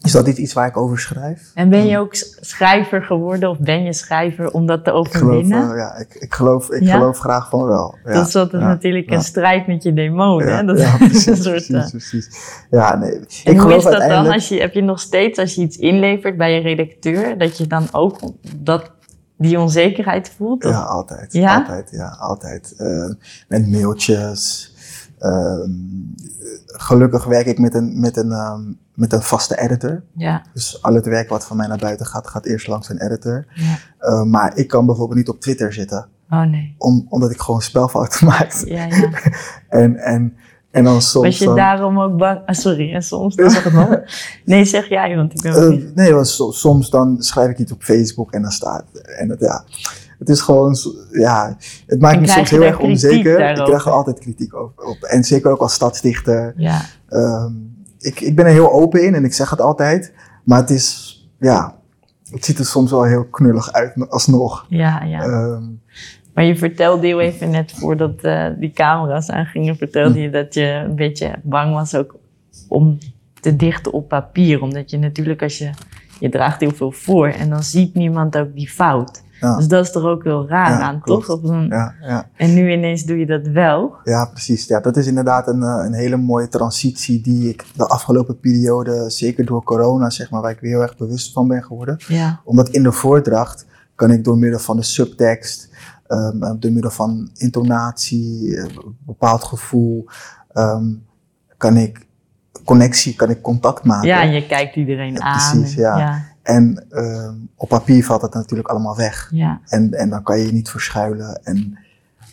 is 0.02 0.12
dat 0.12 0.26
niet 0.26 0.38
iets 0.38 0.54
waar 0.54 0.68
ik 0.68 0.78
over 0.78 1.00
schrijf? 1.00 1.52
En 1.54 1.70
ben 1.70 1.86
je 1.86 1.98
ook 1.98 2.14
schrijver 2.40 3.02
geworden 3.04 3.50
of 3.50 3.60
ben 3.60 3.84
je 3.84 3.94
schrijver 3.94 4.52
om 4.52 4.66
dat 4.66 4.84
te 4.84 4.90
Ik 4.90 4.96
geloof, 5.14 5.24
overwinnen? 5.36 5.72
eh, 5.72 5.78
ja, 5.78 5.96
ik, 5.96 6.14
ik, 6.16 6.34
geloof, 6.34 6.72
ik 6.72 6.84
Ja? 6.84 6.94
geloof 6.98 7.18
graag 7.18 7.50
van 7.50 7.66
wel. 7.66 7.98
Ja, 8.06 8.14
dat 8.14 8.28
is 8.28 8.36
altijd 8.36 8.62
ja, 8.62 8.68
natuurlijk 8.68 9.12
een 9.12 9.22
strijd 9.22 9.68
met 9.68 9.84
je 9.84 9.94
demonen. 9.94 10.48
Ja, 10.48 10.56
hè? 10.56 10.64
Dat 10.66 10.80
ja, 10.80 10.98
precies, 11.08 11.26
een 11.26 11.36
soort, 11.36 11.44
precies, 11.68 11.70
eh, 11.84 11.90
precies. 11.90 12.28
Ja, 12.70 12.96
nee. 12.96 13.12
En 13.14 13.22
ik 13.44 13.52
hoe 13.52 13.60
geloof 13.60 13.78
is 13.78 13.84
dat 13.84 13.92
dan? 13.92 14.02
uiteindelijk... 14.02 14.34
Als 14.40 14.48
je, 14.50 14.60
heb 14.60 14.74
je 14.74 14.82
nog 14.82 15.00
steeds, 15.00 15.40
als 15.40 15.56
je 15.56 15.62
iets 15.62 15.78
inlevert 15.78 16.38
bij 16.38 16.54
je 16.54 16.62
redacteur, 16.62 17.38
dat 17.38 17.58
je 17.58 17.68
dan 17.68 17.88
ook 17.92 18.20
dat, 18.58 18.92
die 19.38 19.60
onzekerheid 19.60 20.32
voelt? 20.38 20.66
Of- 20.66 20.72
Ja, 20.72 20.80
altijd. 20.82 21.34
Ja? 21.34 21.56
Altijd, 21.58 21.90
ja, 21.92 22.08
altijd. 22.20 22.74
Eh, 22.78 23.10
met 23.48 23.68
mailtjes. 23.72 24.69
Ehm, 25.20 25.70
gelukkig 26.66 27.26
werk 27.26 27.46
ik 27.46 27.60
met 27.60 27.74
een, 27.74 28.00
met, 28.00 28.18
een, 28.18 28.32
ehm, 28.32 28.62
met 28.94 29.14
een 29.14 29.22
vaste 29.22 29.60
editor. 29.60 30.04
ja, 30.16 30.42
Dus 30.54 30.82
al 30.84 30.94
het 30.94 31.06
werk 31.06 31.30
wat 31.30 31.46
van 31.46 31.58
mij 31.58 31.68
naar 31.68 31.78
buiten 31.78 32.06
gaat, 32.06 32.28
gaat 32.28 32.46
eerst 32.46 32.68
langs 32.68 32.90
een 32.90 33.02
editor. 33.02 33.46
ja. 33.54 33.76
Eh, 34.00 34.24
maar 34.24 34.58
ik 34.58 34.68
kan 34.68 34.86
bijvoorbeeld 34.86 35.18
niet 35.18 35.30
op 35.30 35.42
Twitter 35.42 35.74
zitten. 35.74 36.08
Oh 36.30 36.42
nee. 36.44 36.76
Om, 36.78 37.06
omdat 37.10 37.32
ik 37.32 37.40
gewoon 37.42 37.62
spelfouten 37.62 38.26
maak. 38.34 38.52
Ja, 38.66 38.86
ja. 38.86 39.10
En, 39.70 39.96
en, 39.96 40.34
en 40.72 40.84
dan 40.84 41.02
soms... 41.02 41.26
Was 41.26 41.38
je 41.38 41.46
dan, 41.46 41.56
daarom 41.56 42.00
ook 42.00 42.18
bang? 42.18 42.42
Ah, 42.46 42.56
sorry, 42.56 42.94
en 42.94 43.04
soms 43.04 43.36
Nee, 43.36 43.46
dan? 43.46 43.56
zeg 43.56 43.64
het 43.64 43.74
maar. 43.74 44.04
Nee, 44.46 44.66
zeg 44.66 44.90
jij, 44.90 45.16
want 45.16 45.34
ik 45.34 45.42
ben 45.42 45.92
nee, 45.96 46.14
want 46.14 46.28
so- 46.28 46.52
soms 46.52 46.90
dan 46.90 47.22
schrijf 47.22 47.50
ik 47.50 47.60
iets 47.60 47.72
op 47.72 47.84
Facebook 47.84 48.32
en 48.32 48.42
dan 48.42 48.52
staat. 48.52 48.84
En 48.94 49.30
het, 49.30 49.40
ja, 49.40 49.64
het 50.20 50.30
is 50.30 50.42
gewoon, 50.42 50.76
ja, 51.12 51.58
het 51.86 52.02
maakt 52.02 52.16
En 52.16 52.22
me 52.22 52.28
soms 52.28 52.50
heel 52.50 52.64
erg 52.64 52.80
onzeker. 52.80 53.50
Ik 53.50 53.56
krijg 53.66 53.86
er 53.86 53.92
altijd 53.92 54.20
kritiek 54.20 54.56
over, 54.56 54.84
op. 54.84 54.98
En 55.02 55.24
zeker 55.24 55.52
ook 55.52 55.60
als 55.60 55.74
stadsdichter. 55.74 56.54
Ja, 56.58 56.82
Ehm, 57.10 57.52
ik, 58.00 58.20
ik 58.20 58.36
ben 58.36 58.46
er 58.46 58.52
heel 58.52 58.72
open 58.72 59.06
in 59.06 59.16
en 59.16 59.26
ik 59.26 59.34
zeg 59.34 59.50
het 59.50 59.62
altijd. 59.62 60.14
Maar 60.44 60.60
het 60.60 60.70
is, 60.70 61.18
ja, 61.40 61.76
het 62.32 62.46
ziet 62.46 62.60
er 62.60 62.66
soms 62.66 62.92
wel 62.92 63.04
heel 63.04 63.26
knullig 63.26 63.72
uit 63.72 64.10
alsnog. 64.10 64.66
ja, 64.70 65.04
ja. 65.04 65.22
Ehm, 65.22 65.64
Maar 66.34 66.44
je 66.44 66.56
vertelde 66.56 67.08
heel 67.08 67.20
even 67.20 67.50
net 67.50 67.72
voordat 67.72 68.22
eh, 68.22 68.48
die 68.60 68.72
camera's 68.72 69.30
aangingen, 69.30 69.76
vertelde 69.76 70.20
je 70.20 70.30
dat 70.30 70.54
je 70.54 70.84
een 70.86 70.96
beetje 70.96 71.34
bang 71.44 71.74
was 71.74 71.96
ook 71.96 72.16
om 72.68 72.98
te 73.42 73.56
dichten 73.56 73.94
op 73.94 74.08
papier. 74.08 74.62
Omdat 74.62 74.90
je 74.90 74.98
natuurlijk 74.98 75.42
als 75.42 75.58
je, 75.58 75.70
je 76.20 76.30
draagt 76.30 76.60
heel 76.60 76.72
veel 76.72 76.92
voor 76.92 77.28
en 77.28 77.50
dan 77.50 77.64
ziet 77.64 77.94
niemand 77.94 78.38
ook 78.38 78.56
die 78.56 78.70
fout. 78.70 79.22
Ja, 79.40 79.56
Dus 79.56 79.68
dat 79.68 79.86
is 79.86 79.92
toch 79.92 80.04
ook 80.04 80.24
heel 80.24 80.48
raar 80.48 80.70
Ja, 80.70 80.80
aan, 80.82 81.00
klopt. 81.02 81.26
toch? 81.26 81.36
Of 81.38 81.50
dan- 81.50 81.66
ja, 81.70 81.94
ja. 82.02 82.30
En 82.36 82.54
nu 82.54 82.72
ineens 82.72 83.04
doe 83.04 83.18
je 83.18 83.26
dat 83.26 83.48
wel. 83.48 83.96
Ja, 84.04 84.26
precies. 84.26 84.66
Ja, 84.68 84.80
dat 84.80 84.98
is 84.98 85.08
inderdaad 85.08 85.48
een, 85.48 85.64
eh, 85.64 85.84
een 85.86 85.94
hele 85.94 86.18
mooie 86.18 86.48
transitie 86.48 87.22
die 87.22 87.50
ik 87.50 87.66
de 87.76 87.88
afgelopen 87.88 88.40
periode, 88.40 89.10
zeker 89.10 89.46
door 89.46 89.64
corona, 89.64 90.10
zeg 90.10 90.32
maar, 90.32 90.42
waar 90.42 90.52
ik 90.52 90.60
weer 90.60 90.72
heel 90.72 90.82
erg 90.82 90.98
bewust 90.98 91.34
van 91.34 91.48
ben 91.48 91.64
geworden. 91.64 91.96
Ja, 92.08 92.42
Omdat 92.44 92.70
in 92.70 92.84
de 92.84 92.92
voordracht 92.92 93.66
kan 93.96 94.12
ik 94.12 94.24
door 94.24 94.38
middel 94.38 94.60
van 94.60 94.76
de 94.78 94.84
subtekst, 94.84 95.70
ehm, 96.08 96.44
eh, 96.44 96.52
door 96.60 96.72
middel 96.72 96.92
van 96.92 97.30
intonatie, 97.34 98.56
eh, 98.58 98.64
een 98.64 98.96
bepaald 99.06 99.44
gevoel, 99.44 100.06
ehm, 100.52 100.86
kan 101.58 101.78
ik 101.78 102.08
connectie, 102.66 103.16
kan 103.16 103.30
ik 103.30 103.42
contact 103.42 103.84
maken. 103.84 104.08
ja 104.08 104.22
en 104.22 104.32
je 104.32 104.46
kijkt 104.48 104.76
iedereen 104.76 105.22
aan. 105.22 105.52
precies, 105.52 105.76
en- 105.76 105.82
ja. 105.82 106.22
En 106.56 106.86
ehm, 106.90 107.36
op 107.56 107.70
papier 107.70 108.06
valt 108.06 108.22
dat 108.22 108.34
natuurlijk 108.34 108.70
allemaal 108.70 108.96
weg. 108.96 109.30
ja, 109.32 109.62
En, 109.66 109.94
en 109.94 110.10
dan 110.10 110.24
kan 110.24 110.40
je 110.40 110.46
je 110.46 110.52
niet 110.52 110.70
verschuilen. 110.70 111.44
En 111.44 111.78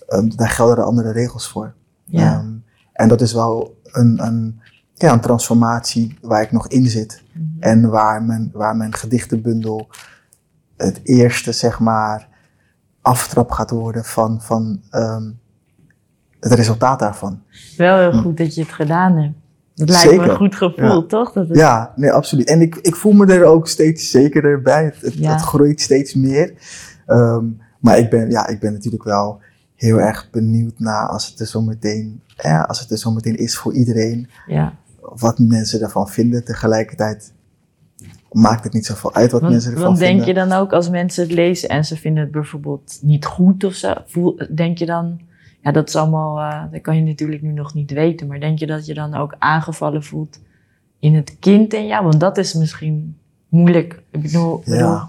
ehm, 0.08 0.28
daar 0.36 0.48
gelden 0.48 0.76
er 0.76 0.82
andere 0.82 1.12
regels 1.12 1.48
voor. 1.48 1.74
ja. 2.04 2.32
Ehm, 2.32 2.48
en 2.92 3.08
dat 3.08 3.20
is 3.20 3.32
wel 3.32 3.80
een, 3.84 4.24
een, 4.26 4.60
ja, 4.94 5.12
een 5.12 5.20
transformatie 5.20 6.18
waar 6.20 6.42
ik 6.42 6.52
nog 6.52 6.68
in 6.68 6.86
zit. 6.88 7.22
Mhm. 7.32 7.44
En 7.60 7.88
waar 7.90 8.22
mijn, 8.22 8.50
waar 8.52 8.76
mijn 8.76 8.94
gedichtenbundel 8.94 9.88
het 10.76 11.00
eerste, 11.02 11.52
zeg 11.52 11.80
maar, 11.80 12.28
aftrap 13.02 13.50
gaat 13.50 13.70
worden 13.70 14.04
van, 14.04 14.40
van 14.42 14.80
het 16.40 16.52
resultaat 16.52 16.98
daarvan. 16.98 17.42
Wel 17.76 17.98
heel 17.98 18.10
Hm. 18.12 18.22
goed 18.22 18.36
dat 18.36 18.54
je 18.54 18.60
het 18.62 18.72
gedaan 18.72 19.16
hebt. 19.16 19.34
Dat 19.76 19.88
lijkt 19.88 20.16
me 20.16 20.28
een 20.28 20.36
goed 20.36 20.54
gevoel, 20.54 21.00
Ja. 21.00 21.06
toch? 21.06 21.32
Dat 21.32 21.48
het- 21.48 21.56
Ja, 21.58 21.92
nee, 21.96 22.12
absoluut. 22.12 22.48
En 22.48 22.60
ik, 22.60 22.74
ik 22.76 22.96
voel 22.96 23.12
me 23.12 23.26
er 23.26 23.44
ook 23.44 23.68
steeds 23.68 24.10
zekerder 24.10 24.62
bij. 24.62 24.84
Het, 24.84 25.00
het, 25.00 25.14
Ja. 25.14 25.32
het 25.32 25.40
groeit 25.40 25.80
steeds 25.80 26.14
meer. 26.14 26.52
Ehm, 27.06 27.44
maar 27.80 27.98
ik 27.98 28.10
ben, 28.10 28.30
ja, 28.30 28.46
ik 28.46 28.60
ben 28.60 28.72
natuurlijk 28.72 29.04
wel 29.04 29.40
heel 29.74 30.00
erg 30.00 30.28
benieuwd 30.30 30.78
naar 30.78 31.08
als 31.08 31.26
het 31.30 31.40
er 31.40 31.46
zo 31.46 31.60
meteen, 31.60 32.20
ja, 32.42 32.60
als 32.62 32.80
het 32.80 32.90
er 32.90 32.98
zo 32.98 33.10
meteen 33.10 33.36
is 33.36 33.56
voor 33.56 33.72
iedereen. 33.74 34.28
ja. 34.46 34.74
Wat 35.00 35.38
mensen 35.38 35.80
ervan 35.80 36.08
vinden. 36.08 36.44
Tegelijkertijd 36.44 37.32
maakt 38.32 38.64
het 38.64 38.72
niet 38.72 38.86
zoveel 38.86 39.14
uit 39.14 39.30
wat 39.32 39.40
Want, 39.40 39.52
mensen 39.52 39.70
ervan 39.72 39.86
want 39.86 39.98
denk 39.98 40.10
vinden. 40.22 40.42
je 40.42 40.48
dan 40.48 40.58
ook 40.58 40.72
als 40.72 40.90
mensen 40.90 41.22
het 41.22 41.32
lezen 41.32 41.68
en 41.68 41.84
ze 41.84 41.96
vinden 41.96 42.22
het 42.22 42.32
bijvoorbeeld 42.32 42.98
niet 43.02 43.24
goed 43.24 43.64
of 43.64 43.72
zo, 43.74 43.92
voel, 44.06 44.40
denk 44.54 44.78
je 44.78 44.86
dan, 44.86 45.20
ja 45.66 45.72
dat 45.72 45.88
is 45.88 45.96
allemaal, 45.96 46.38
eh, 46.38 46.72
dat 46.72 46.80
kan 46.80 46.96
je 46.96 47.02
natuurlijk 47.02 47.42
nu 47.42 47.52
nog 47.52 47.74
niet 47.74 47.90
weten, 47.90 48.26
maar 48.26 48.40
denk 48.40 48.58
je 48.58 48.66
dat 48.66 48.86
je 48.86 48.94
dan 48.94 49.14
ook 49.14 49.34
aangevallen 49.38 50.02
voelt 50.04 50.38
in 50.98 51.14
het 51.14 51.36
kind 51.40 51.72
in 51.74 51.86
jou? 51.86 52.04
Want 52.04 52.20
dat 52.20 52.38
is 52.38 52.54
misschien 52.54 53.16
moeilijk. 53.48 54.02
Ik 54.10 54.22
bedoel, 54.22 54.58
bedoel 54.64 54.78
Ja. 54.78 55.08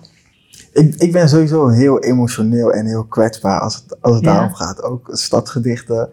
Ik, 0.73 0.95
ik 0.95 1.11
ben 1.11 1.29
sowieso 1.29 1.67
heel 1.67 1.99
emotioneel 1.99 2.71
en 2.73 2.85
heel 2.85 3.03
kwetsbaar 3.03 3.59
als 3.59 3.75
het, 3.75 4.01
als 4.01 4.15
het 4.15 4.23
Ja. 4.23 4.33
daarom 4.33 4.53
gaat. 4.53 4.83
Ook 4.83 5.09
stadgedichten. 5.11 6.09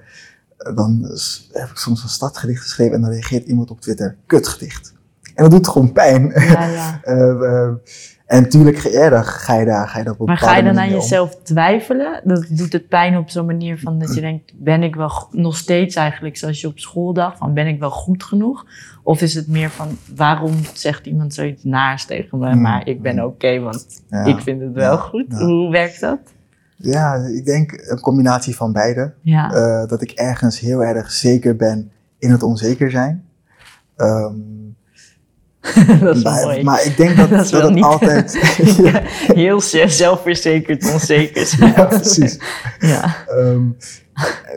eh, 0.56 0.76
Dan 0.76 1.10
heb 1.52 1.68
ik 1.68 1.76
soms 1.76 2.02
een 2.02 2.08
stadgedicht 2.08 2.62
geschreven 2.62 2.94
en 2.94 3.00
dan 3.00 3.10
reageert 3.10 3.46
iemand 3.46 3.70
op 3.70 3.80
Twitter. 3.80 4.16
Kutgedicht. 4.26 4.92
En 5.34 5.42
dat 5.42 5.50
doet 5.52 5.68
gewoon 5.68 5.92
pijn. 5.92 6.32
Ja, 6.34 6.66
ja. 6.66 7.00
Eh, 7.02 7.70
en 8.26 8.42
natuurlijk 8.42 8.78
ja, 8.78 9.08
dan 9.08 9.24
ga 9.24 9.54
je 9.58 9.64
daar, 9.64 9.88
ga 9.88 9.98
je 9.98 10.04
daar 10.04 10.14
op 10.18 10.26
Maar 10.26 10.36
ga 10.38 10.56
je 10.56 10.62
dan 10.62 10.78
aan 10.78 10.86
om. 10.88 10.92
jezelf 10.94 11.36
twijfelen? 11.42 12.20
Dat 12.24 12.46
doet 12.50 12.72
het 12.72 12.88
pijn 12.88 13.16
op 13.16 13.30
zo'n 13.30 13.46
manier 13.46 13.78
van 13.78 13.98
dat 13.98 14.14
je 14.14 14.20
denkt, 14.20 14.52
ben 14.56 14.82
ik 14.82 14.94
wel 14.94 15.10
nog 15.30 15.56
steeds 15.56 15.96
eigenlijk 15.96 16.36
zoals 16.36 16.60
je 16.60 16.66
op 16.66 16.78
school 16.78 17.12
dacht, 17.12 17.38
van 17.38 17.54
ben 17.54 17.66
ik 17.66 17.78
wel 17.78 17.90
goed 17.90 18.24
genoeg? 18.24 18.66
Of 19.02 19.20
is 19.22 19.34
het 19.34 19.48
meer 19.48 19.70
van, 19.70 19.88
waarom 20.16 20.52
zegt 20.72 21.06
iemand 21.06 21.34
zoiets 21.34 21.64
naars 21.64 22.04
tegen 22.04 22.38
me, 22.38 22.50
Hmm. 22.50 22.60
maar 22.60 22.86
ik 22.88 23.02
ben 23.02 23.24
oké, 23.24 23.58
want 23.60 24.02
Ja. 24.08 24.24
ik 24.24 24.40
vind 24.40 24.60
het 24.60 24.72
wel 24.72 24.92
Ja. 24.92 24.96
goed. 24.98 25.32
Hoe 25.38 25.70
werkt 25.70 26.00
dat? 26.00 26.18
Ja, 26.76 27.14
ik 27.14 27.44
denk 27.44 27.72
een 27.72 28.00
combinatie 28.00 28.56
van 28.56 28.72
beide. 28.72 29.12
Eh, 29.24 29.86
dat 29.86 30.02
ik 30.02 30.10
ergens 30.10 30.60
heel 30.60 30.84
erg 30.84 31.10
zeker 31.10 31.56
ben 31.56 31.90
in 32.18 32.30
het 32.30 32.42
onzeker 32.42 32.90
zijn. 32.90 33.24
Ehm, 33.96 34.34
dat 36.00 36.16
is 36.16 36.22
maar, 36.22 36.44
mooi. 36.44 36.62
maar 36.62 36.84
ik 36.84 36.96
denk 36.96 37.16
dat, 37.16 37.28
Dat 37.30 37.38
dat 37.38 37.50
wel 37.50 37.60
het 37.62 37.74
niet- 37.74 37.84
altijd. 37.84 38.32
ja, 38.82 39.00
Heel 39.34 39.60
zelfverzekerd, 39.86 40.92
onzeker 40.92 41.46
zijn. 41.46 41.72
ja, 41.76 41.84
precies. 41.84 42.38
Ja, 42.78 43.14
Ehm, 43.26 43.62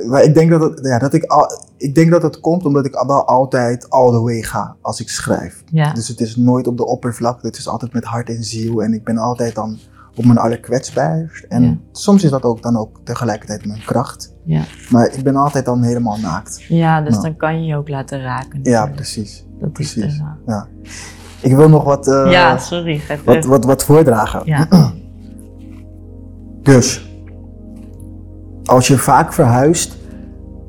maar 0.10 0.24
ik 0.24 0.34
denk 0.34 0.50
dat 0.50 0.62
het, 0.62 0.80
ja, 0.86 1.00
dat 1.00 1.14
ik, 1.14 1.24
al, 1.24 1.52
ik 1.78 1.96
denk 1.96 2.12
dat 2.12 2.22
het 2.22 2.40
komt 2.40 2.66
omdat 2.66 2.86
ik 2.86 2.94
wel 3.08 3.28
altijd 3.28 3.90
all 3.90 4.12
the 4.12 4.22
way 4.22 4.42
ga 4.42 4.76
als 4.82 5.00
ik 5.02 5.10
schrijf. 5.10 5.64
ja, 5.72 5.94
Dus 5.94 6.08
het 6.08 6.20
is 6.20 6.36
nooit 6.36 6.68
op 6.68 6.78
de 6.78 6.86
oppervlakte, 6.86 7.48
het 7.48 7.58
is 7.58 7.68
altijd 7.68 7.94
met 7.94 8.04
hart 8.04 8.30
en 8.30 8.44
ziel. 8.44 8.84
En 8.84 8.94
ik 8.94 9.04
ben 9.04 9.18
altijd 9.18 9.56
dan 9.56 9.78
op 10.16 10.26
mijn 10.26 10.38
allerkwetsbaarst. 10.38 11.44
En 11.50 11.64
Ja. 11.64 11.78
soms 11.92 12.24
is 12.24 12.30
dat 12.30 12.44
ook 12.44 12.62
dan 12.62 12.78
ook 12.78 13.00
tegelijkertijd 13.04 13.66
mijn 13.66 13.84
kracht. 13.86 14.36
Ja. 14.48 14.62
Maar 14.90 15.14
ik 15.14 15.24
ben 15.24 15.36
altijd 15.36 15.66
dan 15.66 15.84
helemaal 15.84 16.18
naakt. 16.18 16.64
ja, 16.68 17.02
dus 17.02 17.12
Nou. 17.12 17.24
dan 17.24 17.36
kan 17.38 17.60
je 17.60 17.66
je 17.66 17.76
ook 17.76 17.90
laten 17.90 18.22
raken. 18.22 18.60
Ja, 18.64 18.86
precies. 18.86 19.46
Dat 19.60 19.68
is 19.68 19.74
precies. 19.74 20.04
dus, 20.04 20.22
uh, 20.46 20.62
Ik 21.42 21.56
wil 21.56 21.70
nog 21.70 21.84
wat, 21.84 22.08
eh, 22.08 22.32
ja, 22.32 22.58
sorry. 22.58 23.02
Wat, 23.26 23.46
wat, 23.46 23.66
wat 23.66 23.84
voordragen. 23.84 24.42
Ja, 24.46 24.68
Dus, 26.62 27.10
als 28.66 28.88
je 28.88 28.98
vaak 28.98 29.34
verhuist, 29.34 29.98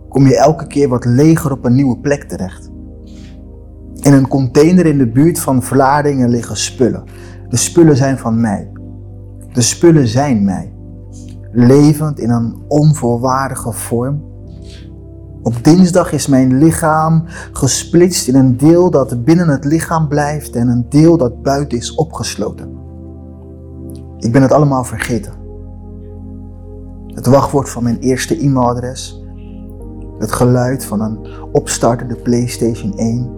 kom 0.08 0.26
je 0.26 0.37
elke 0.37 0.66
keer 0.66 0.88
wat 0.88 1.04
leger 1.04 1.52
op 1.52 1.64
een 1.64 1.75
nieuwe 1.75 1.99
plek 1.99 2.23
terecht. 2.23 2.70
In 3.94 4.12
een 4.12 4.28
container 4.28 4.87
in 4.87 4.99
de 4.99 5.08
buurt 5.08 5.40
van 5.40 5.62
Vlaardingen 5.62 6.28
liggen 6.28 6.56
spullen. 6.56 7.04
De 7.49 7.56
spullen 7.56 7.97
zijn 7.97 8.18
van 8.18 8.40
mij. 8.40 8.70
De 9.52 9.61
spullen 9.61 10.08
zijn 10.08 10.44
mij. 10.44 10.73
Levend 11.67 12.19
in 12.21 12.31
een 12.31 12.57
onvoorwaardige 12.69 13.73
vorm. 13.73 14.23
Op 15.43 15.55
dinsdag 15.62 16.12
is 16.12 16.27
mijn 16.27 16.59
lichaam 16.59 17.25
gesplitst 17.53 18.29
in 18.29 18.35
een 18.35 18.57
deel 18.57 18.91
dat 18.91 19.25
binnen 19.25 19.49
het 19.49 19.65
lichaam 19.65 20.09
blijft 20.09 20.57
en 20.57 20.69
een 20.69 20.87
deel 20.88 21.17
dat 21.17 21.43
buiten 21.43 21.79
is 21.79 21.95
opgesloten. 21.95 22.79
Ik 24.19 24.33
ben 24.33 24.43
het 24.43 24.53
allemaal 24.53 24.85
vergeten. 24.85 25.33
Het 27.07 27.27
wachtwoord 27.27 27.69
van 27.69 27.83
mijn 27.83 27.99
eerste 27.99 28.38
e-mailadres. 28.41 29.25
Het 30.19 30.33
geluid 30.33 30.85
van 30.85 31.00
een 31.00 31.27
opstartende 31.53 32.17
PlayStation 32.17 32.99
1. 32.99 33.31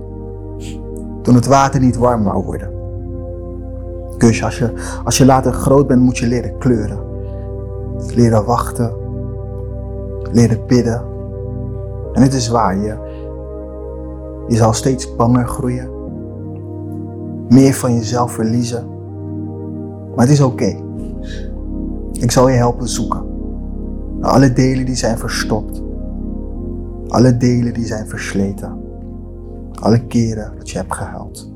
Toen 1.23 1.35
het 1.35 1.47
water 1.47 1.81
niet 1.81 1.97
warm 1.97 2.25
wou 2.25 2.45
worden. 2.45 2.71
Dus 4.19 4.45
als 4.45 4.59
je, 4.59 4.73
als 5.05 5.19
je 5.19 5.25
later 5.25 5.53
groot 5.53 5.87
bent, 5.87 6.03
moet 6.03 6.19
je 6.19 6.27
leren 6.27 6.59
kleuren. 6.59 7.10
Leren 8.07 8.45
wachten. 8.45 8.93
Leren 10.33 10.67
bidden. 10.67 11.03
En 12.13 12.23
het 12.23 12.35
is 12.35 12.49
waar, 12.49 12.77
je, 12.77 12.99
je 14.49 14.57
zal 14.57 14.73
steeds 14.73 15.17
banger 15.17 15.49
groeien. 15.49 15.91
Meer 17.49 17.75
van 17.75 17.95
jezelf 17.95 18.33
verliezen. 18.33 18.87
Maar 20.15 20.25
het 20.25 20.35
is 20.35 20.41
oké. 20.41 20.77
Ik 22.13 22.31
zal 22.31 22.49
je 22.49 22.57
helpen 22.57 22.89
zoeken. 22.89 23.25
Naar 24.19 24.31
alle 24.31 24.53
delen 24.53 24.87
die 24.87 24.97
zijn 24.97 25.19
verstopt. 25.19 25.83
Alle 27.09 27.37
delen 27.37 27.75
die 27.75 27.87
zijn 27.87 28.07
versleten. 28.07 28.79
Alle 29.81 30.07
keren 30.07 30.53
dat 30.57 30.71
je 30.71 30.79
hebt 30.79 30.95
gehuild. 30.95 31.53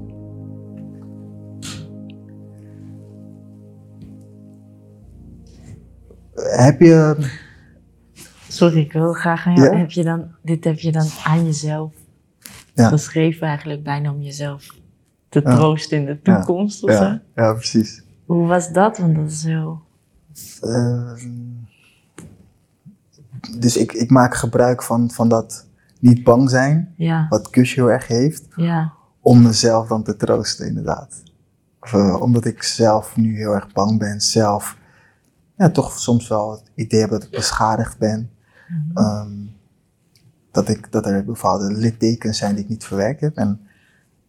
Heb 6.57 6.81
je. 6.81 7.17
sorry, 8.49 8.79
ik 8.81 8.93
wil 8.93 9.13
graag 9.13 9.47
aan 9.47 9.55
jou. 9.55 9.73
Ja? 9.73 9.77
Heb 9.79 9.91
je 9.91 10.05
dan, 10.05 10.29
dit 10.43 10.65
heb 10.65 10.79
je 10.79 10.93
dan 10.93 11.07
aan 11.25 11.45
jezelf 11.45 11.93
Ja. 12.75 12.89
geschreven 12.89 13.47
eigenlijk 13.47 13.83
bijna 13.83 14.11
om 14.13 14.21
jezelf 14.23 14.67
te 15.29 15.41
Ja. 15.45 15.55
troosten 15.57 15.99
in 15.99 16.05
de 16.05 16.21
toekomst 16.23 16.83
of 16.85 16.91
zo? 16.93 17.03
Ja, 17.03 17.23
ja, 17.35 17.53
precies. 17.53 18.03
Hoe 18.27 18.47
was 18.47 18.73
dat? 18.73 18.99
Want 18.99 19.15
dat 19.17 19.31
is 19.31 19.45
heel... 19.45 19.83
Ehm, 20.61 21.19
dus 23.59 23.77
ik, 23.77 23.93
ik 23.93 24.11
maak 24.11 24.35
gebruik 24.35 24.83
van, 24.83 25.11
van 25.11 25.29
dat 25.29 25.67
niet 26.01 26.25
bang 26.25 26.51
zijn, 26.51 26.95
Ja, 26.97 27.27
wat 27.29 27.51
Kush 27.51 27.75
heel 27.75 27.91
erg 27.91 28.07
heeft, 28.07 28.47
ja, 28.57 28.93
om 29.21 29.43
mezelf 29.43 29.89
dan 29.89 30.03
te 30.03 30.17
troosten, 30.17 30.67
inderdaad. 30.67 31.23
Of, 31.81 31.93
eh, 31.93 32.21
omdat 32.21 32.45
ik 32.45 32.63
zelf 32.63 33.17
nu 33.17 33.37
heel 33.37 33.55
erg 33.55 33.73
bang 33.73 33.99
ben, 33.99 34.21
zelf 34.21 34.77
ja, 35.65 35.71
toch 35.71 35.99
soms 35.99 36.29
wel 36.29 36.51
het 36.51 36.63
idee 36.75 37.01
heb 37.01 37.11
dat 37.11 37.23
ik 37.23 37.31
beschadigd 37.31 37.99
ben. 37.99 38.31
Mhm. 38.69 38.99
Ehm, 38.99 39.31
dat, 40.51 40.69
ik, 40.69 40.93
dat 40.93 41.07
er 41.07 41.25
bepaalde 41.25 41.73
littekens 41.73 42.39
zijn 42.39 42.55
die 42.55 42.65
ik 42.65 42.71
niet 42.71 42.85
verwerkt 42.85 43.21
heb. 43.21 43.37
En 43.37 43.61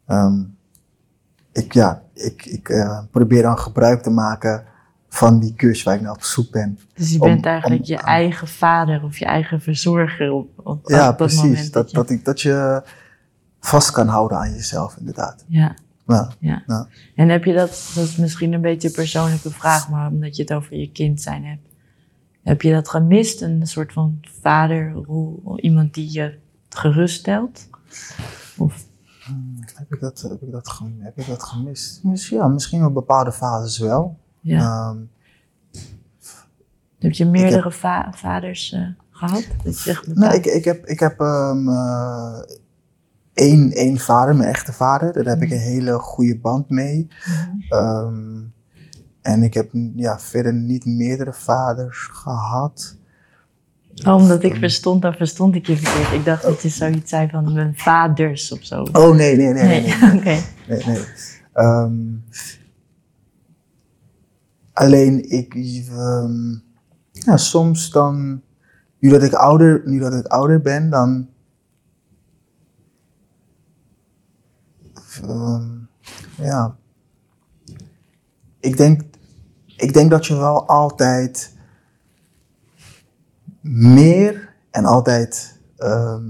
ehm, 0.08 0.43
ik, 1.52 1.74
ja, 1.74 2.02
ik, 2.13 2.45
ik 2.45 2.69
eh, 2.69 3.00
probeer 3.12 3.41
dan 3.41 3.60
gebruik 3.60 4.02
te 4.04 4.10
maken 4.10 4.63
van 5.10 5.39
die 5.39 5.54
cursus 5.54 5.84
waar 5.84 5.95
ik 5.95 6.02
naar 6.02 6.12
op 6.12 6.24
zoek 6.24 6.52
ben. 6.52 6.80
Dus 6.93 7.12
je 7.12 7.19
Om- 7.21 7.28
bent 7.28 7.45
eigenlijk 7.45 7.82
om- 7.82 7.88
je 7.88 7.98
eigen 7.98 8.48
vader 8.48 9.04
of 9.04 9.17
je 9.17 9.26
eigen 9.26 9.62
verzorger 9.62 10.32
op, 10.32 10.50
op, 10.63 10.89
ja, 10.89 11.10
op 11.10 11.17
dat 11.17 11.28
precies. 11.28 11.41
moment. 11.41 11.74
Dat, 11.74 11.89
je- 11.91 11.95
dat, 11.98 12.10
ik, 12.10 12.26
dat 12.26 12.41
je 12.41 12.84
vast 13.60 13.91
kan 13.91 14.08
houden 14.08 14.38
aan 14.38 14.52
jezelf, 14.52 14.98
inderdaad. 14.98 15.43
ja, 15.48 15.76
Ja, 16.08 16.32
ja. 16.39 16.63
Ja. 16.68 16.88
En 17.15 17.30
heb 17.30 17.44
je 17.44 17.54
dat, 17.54 17.91
dat 17.96 18.04
is 18.04 18.15
misschien 18.15 18.54
een 18.54 18.62
beetje 18.62 18.88
een 18.88 18.94
persoonlijke 18.94 19.52
vraag, 19.52 19.89
maar 19.89 20.12
omdat 20.12 20.36
je 20.36 20.41
het 20.41 20.54
over 20.54 20.76
je 20.78 20.91
kind 20.91 21.22
zijn 21.22 21.46
hebt. 21.46 21.68
Heb 22.44 22.62
je 22.62 22.72
dat 22.72 22.89
gemist? 22.89 23.41
Een 23.41 23.68
soort 23.68 23.94
van 23.94 24.20
vaderrol, 24.41 25.60
iemand 25.60 25.94
die 25.94 26.12
je 26.12 26.38
geruststelt? 26.70 27.70
Of, 28.58 28.86
heb, 29.76 29.94
ik 29.94 30.00
dat, 30.00 30.22
heb, 30.22 30.41
ik 30.41 30.52
dat 30.52 30.80
heb 31.00 31.18
ik 31.18 31.28
dat 31.28 31.44
gemist? 31.44 32.04
Misschien, 32.04 32.38
ja, 32.38 32.48
misschien 32.48 32.86
op 32.86 32.94
bepaalde 32.94 33.32
fases 33.32 33.78
wel. 33.78 34.18
ja. 34.41 34.60
Ehm, 34.60 34.98
heb 37.00 37.12
je 37.13 37.26
meerdere 37.26 37.72
va- 37.72 38.12
vaders 38.15 38.72
eh, 38.72 38.88
gehad? 39.10 39.48
Dat 39.63 39.82
je 39.84 40.02
nou, 40.13 40.36
ik, 40.36 40.46
ik 40.46 40.65
heb, 40.65 40.86
ik 40.86 41.00
heb 41.00 41.20
ehm, 41.20 41.70
eh, 41.70 42.39
één, 43.36 43.71
één 43.71 43.98
vader, 43.98 44.36
mijn 44.36 44.50
echte 44.50 44.74
vader. 44.74 45.13
Daar 45.13 45.26
heb 45.26 45.41
ik 45.41 45.52
een 45.52 45.58
hele 45.58 46.00
goede 46.00 46.39
band 46.39 46.69
mee. 46.69 47.08
Mhm. 47.26 47.74
Ehm, 47.74 48.41
en 49.21 49.43
ik 49.43 49.54
heb 49.54 49.69
ja, 49.95 50.19
verder 50.19 50.54
niet 50.54 50.86
meerdere 50.86 51.34
vaders 51.34 51.98
gehad. 51.98 52.98
Oh, 54.06 54.15
omdat 54.15 54.43
ik 54.43 54.56
verstond, 54.56 55.02
dan 55.02 55.13
verstond 55.13 55.56
ik 55.56 55.67
je 55.67 55.78
verkeerd. 55.78 56.12
Ik 56.12 56.26
dacht 56.26 56.43
dat 56.43 56.62
je 56.62 56.69
zoiets 56.69 57.10
zei 57.10 57.30
van 57.30 57.54
mijn 57.54 57.74
vaders 57.76 58.52
of 58.52 58.63
zo. 58.63 58.82
Oh 58.91 59.15
nee, 59.15 59.36
nee, 59.36 59.54
nee. 59.54 59.63
nee, 59.63 59.82
nee. 59.82 60.00
Nee, 60.02 60.13
oké. 60.19 60.38
nee, 60.67 60.84
nee. 60.86 61.04
Ehm, 61.54 61.93
alleen 64.74 65.30
ik, 65.32 65.54
ehm, 65.89 66.52
ja, 67.12 67.38
soms 67.38 67.89
dan, 67.89 68.41
nu 69.00 69.10
dat 69.10 69.24
ik 69.24 69.34
ouder, 69.34 69.82
nu 69.86 70.00
dat 70.00 70.13
ik 70.13 70.26
ouder 70.26 70.62
ben, 70.62 70.89
dan, 70.89 71.28
ehm, 75.29 75.67
ja, 76.45 76.75
ik 78.59 78.77
denk, 78.77 79.01
ik 79.65 79.93
denk 79.93 80.09
dat 80.09 80.25
je 80.25 80.35
wel 80.35 80.67
altijd 80.67 81.53
meer 83.61 84.53
en 84.71 84.85
altijd, 84.85 85.59
ehm, 85.77 86.23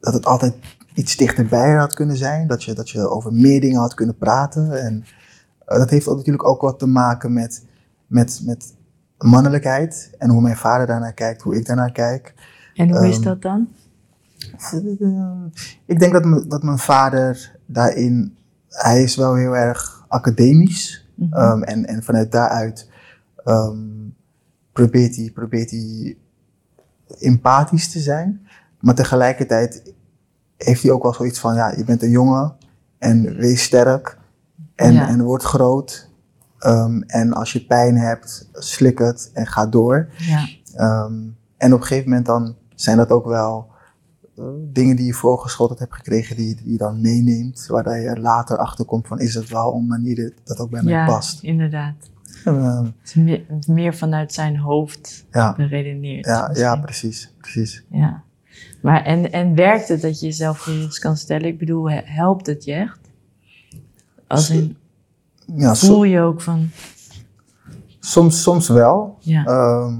dat 0.00 0.14
het 0.14 0.26
altijd 0.26 0.54
iets 0.94 1.16
dichterbij 1.16 1.74
had 1.74 1.94
kunnen 1.94 2.16
zijn. 2.16 2.46
Dat 2.46 2.64
je, 2.64 2.74
dat 2.74 2.90
je 2.90 3.08
over 3.08 3.32
meer 3.32 3.60
dingen 3.60 3.80
had 3.80 3.94
kunnen 3.94 4.16
praten. 4.16 4.82
En 4.82 5.04
eh, 5.66 5.78
dat 5.78 5.90
heeft 5.90 6.08
ook 6.08 6.16
natuurlijk 6.16 6.48
ook 6.48 6.60
wat 6.60 6.78
te 6.78 6.86
maken 6.86 7.32
met, 7.32 7.64
met, 8.06 8.40
met 8.44 8.74
mannelijkheid. 9.18 10.10
En 10.18 10.30
hoe 10.30 10.40
mijn 10.42 10.56
vader 10.56 10.86
daarnaar 10.86 11.14
kijkt, 11.14 11.42
hoe 11.42 11.56
ik 11.56 11.66
daarnaar 11.66 11.92
kijk. 11.92 12.34
En 12.74 12.90
hoe 12.90 13.08
is 13.08 13.14
Ehm, 13.16 13.24
dat 13.24 13.42
dan? 13.42 13.68
Eh, 14.50 15.44
Ik 15.86 15.98
denk 15.98 16.12
dat, 16.12 16.50
dat 16.50 16.62
mijn 16.62 16.78
vader 16.78 17.56
daarin, 17.66 18.36
hij 18.68 19.02
is 19.02 19.16
wel 19.16 19.34
heel 19.34 19.56
erg 19.56 20.04
academisch. 20.08 21.06
Ehm, 21.30 21.62
en, 21.62 21.84
en 21.86 22.02
vanuit 22.02 22.32
daaruit 22.32 22.90
ehm, 23.44 23.78
probeert, 24.72 25.16
hij, 25.16 25.30
probeert 25.34 25.70
hij 25.70 26.16
empathisch 27.20 27.90
te 27.90 27.98
zijn. 28.00 28.46
Maar 28.80 28.94
tegelijkertijd 28.94 29.92
heeft 30.56 30.82
hij 30.82 30.90
ook 30.92 31.02
wel 31.02 31.14
zoiets 31.14 31.38
van, 31.40 31.54
ja, 31.54 31.72
je 31.76 31.84
bent 31.84 32.02
een 32.02 32.10
jongen 32.10 32.54
En 32.98 33.36
wees 33.36 33.62
sterk. 33.62 34.18
En, 34.74 34.92
Ja. 34.92 35.08
en 35.08 35.22
word 35.22 35.42
groot. 35.42 36.10
Ehm, 36.58 37.00
en 37.06 37.32
als 37.32 37.52
je 37.52 37.66
pijn 37.66 37.96
hebt, 37.96 38.48
slik 38.52 38.98
het 38.98 39.30
en 39.32 39.46
ga 39.46 39.66
door. 39.66 40.08
Ja. 40.16 40.48
En 41.56 41.72
op 41.72 41.80
een 41.80 41.86
gegeven 41.86 42.08
moment 42.08 42.26
dan 42.26 42.54
zijn 42.74 42.96
dat 42.96 43.10
ook 43.10 43.26
wel 43.26 43.70
dingen 44.72 44.96
die 44.96 45.06
je 45.06 45.12
voorgeschoteld 45.12 45.78
hebt 45.78 45.94
gekregen, 45.94 46.36
die, 46.36 46.54
die 46.56 46.70
je 46.72 46.76
dan 46.78 47.00
meeneemt. 47.00 47.66
Waar 47.68 48.00
je 48.00 48.20
later 48.20 48.56
achter 48.58 48.84
komt 48.84 49.06
van, 49.06 49.18
is 49.20 49.34
het 49.34 49.48
wel 49.48 49.74
een 49.74 49.86
manier 49.86 50.32
dat- 50.44 50.58
ook 50.58 50.70
bij 50.70 50.82
mij 50.82 50.92
ja, 50.92 51.06
past. 51.06 51.42
inderdaad. 51.42 51.94
Het 52.44 52.92
is 53.04 53.14
meer, 53.14 53.44
meer 53.66 53.94
vanuit 53.94 54.32
zijn 54.32 54.56
hoofd 54.58 55.24
ja, 55.30 55.54
beredeneerd. 55.56 56.26
ja, 56.26 56.50
ja, 56.54 56.76
precies. 56.76 57.32
precies. 57.40 57.84
Ja. 57.90 58.22
Maar 58.82 59.04
en, 59.04 59.32
en 59.32 59.54
werkt 59.54 59.88
het 59.88 60.00
dat 60.00 60.20
je 60.20 60.26
jezelf 60.26 60.66
regels 60.66 60.98
kan 60.98 61.16
stellen? 61.16 61.46
Ik 61.46 61.58
bedoel, 61.58 61.90
he- 61.90 62.00
helpt 62.04 62.46
het 62.46 62.64
je 62.64 62.72
echt? 62.72 62.98
Als 64.26 64.50
in, 64.50 64.76
Ja, 65.56 65.74
voel 65.74 66.04
je 66.04 66.20
ook 66.20 66.40
van, 66.40 66.70
soms, 68.00 68.42
soms 68.42 68.68
wel. 68.68 69.16
ja, 69.20 69.44
Ehm, 69.44 69.98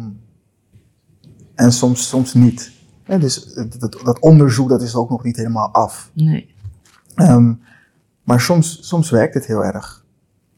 en 1.55 1.73
soms, 1.73 2.09
soms 2.09 2.35
niet. 2.35 2.73
Dus 3.19 3.55
dat, 3.55 3.81
dat, 3.81 4.01
dat 4.05 4.19
onderzoek 4.19 4.69
dat 4.69 4.83
is 4.83 4.95
ook 4.95 5.11
nog 5.11 5.25
niet 5.25 5.37
helemaal 5.37 5.71
af. 5.71 6.11
nee. 6.15 6.55
Ehm, 7.15 7.53
maar 8.23 8.41
soms, 8.41 8.89
soms 8.89 9.11
werkt 9.11 9.35
het 9.35 9.47
heel 9.47 9.65
erg. 9.65 10.05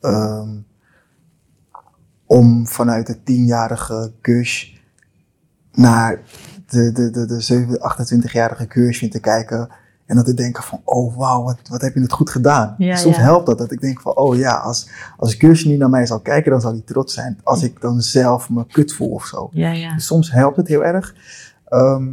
Ehm, 0.00 0.48
om 2.26 2.66
vanuit 2.66 3.06
de 3.06 3.22
tienjarige 3.22 4.12
Gush 4.22 4.72
naar 5.72 6.20
de, 6.66 6.92
de, 6.92 7.10
de, 7.10 7.26
de 7.26 7.40
27, 7.40 8.28
28-jarige 8.28 8.66
Gush 8.68 9.08
te 9.08 9.20
kijken. 9.20 9.68
En 10.06 10.16
dan 10.16 10.24
te 10.24 10.34
denken 10.34 10.62
van, 10.62 10.80
oh 10.84 11.16
wauw, 11.16 11.42
wat, 11.42 11.58
wat 11.68 11.80
heb 11.80 11.94
je 11.94 12.00
het 12.00 12.12
goed 12.12 12.30
gedaan. 12.30 12.74
Ja, 12.78 12.96
soms 12.96 13.16
ja. 13.16 13.22
helpt 13.22 13.46
dat, 13.46 13.58
dat 13.58 13.72
ik 13.72 13.80
denk 13.80 14.00
van, 14.00 14.16
oh 14.16 14.36
ja, 14.36 14.54
als, 14.56 14.88
als 15.16 15.34
Gush 15.34 15.64
niet 15.64 15.78
naar 15.78 15.90
mij 15.90 16.06
zal 16.06 16.20
kijken, 16.20 16.50
dan 16.50 16.60
zal 16.60 16.72
hij 16.72 16.82
trots 16.84 17.14
zijn. 17.14 17.40
Als 17.42 17.62
ik 17.62 17.80
dan 17.80 18.00
zelf 18.00 18.50
me 18.50 18.66
kut 18.66 18.92
voel 18.92 19.10
of 19.10 19.24
zo. 19.24 19.48
Ja, 19.52 19.70
ja. 19.70 19.94
Dus 19.94 20.06
soms 20.06 20.32
helpt 20.32 20.56
het 20.56 20.68
heel 20.68 20.84
erg. 20.84 21.14
Ehm, 21.64 22.12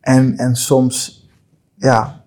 en, 0.00 0.36
en 0.36 0.56
soms, 0.56 1.28
ja, 1.76 2.24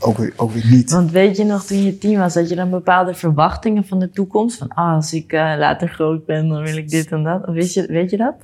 ook 0.00 0.16
weer, 0.16 0.32
ook 0.36 0.50
weer 0.50 0.66
niet. 0.70 0.90
Want 0.90 1.10
weet 1.10 1.36
je 1.36 1.44
nog, 1.44 1.64
toen 1.64 1.82
je 1.82 1.98
tien 1.98 2.18
was, 2.18 2.34
had 2.34 2.48
je 2.48 2.54
dan 2.54 2.70
bepaalde 2.70 3.14
verwachtingen 3.14 3.84
van 3.84 3.98
de 3.98 4.10
toekomst? 4.10 4.58
Van, 4.58 4.68
ah, 4.68 4.94
als 4.94 5.12
ik 5.12 5.32
eh, 5.32 5.54
later 5.58 5.88
groot 5.88 6.26
ben, 6.26 6.48
dan 6.48 6.62
wil 6.62 6.76
ik 6.76 6.88
dit 6.88 7.12
en 7.12 7.22
dat. 7.22 7.44
Weet 7.44 7.74
je, 7.74 7.86
weet 7.86 8.10
je 8.10 8.16
dat? 8.16 8.34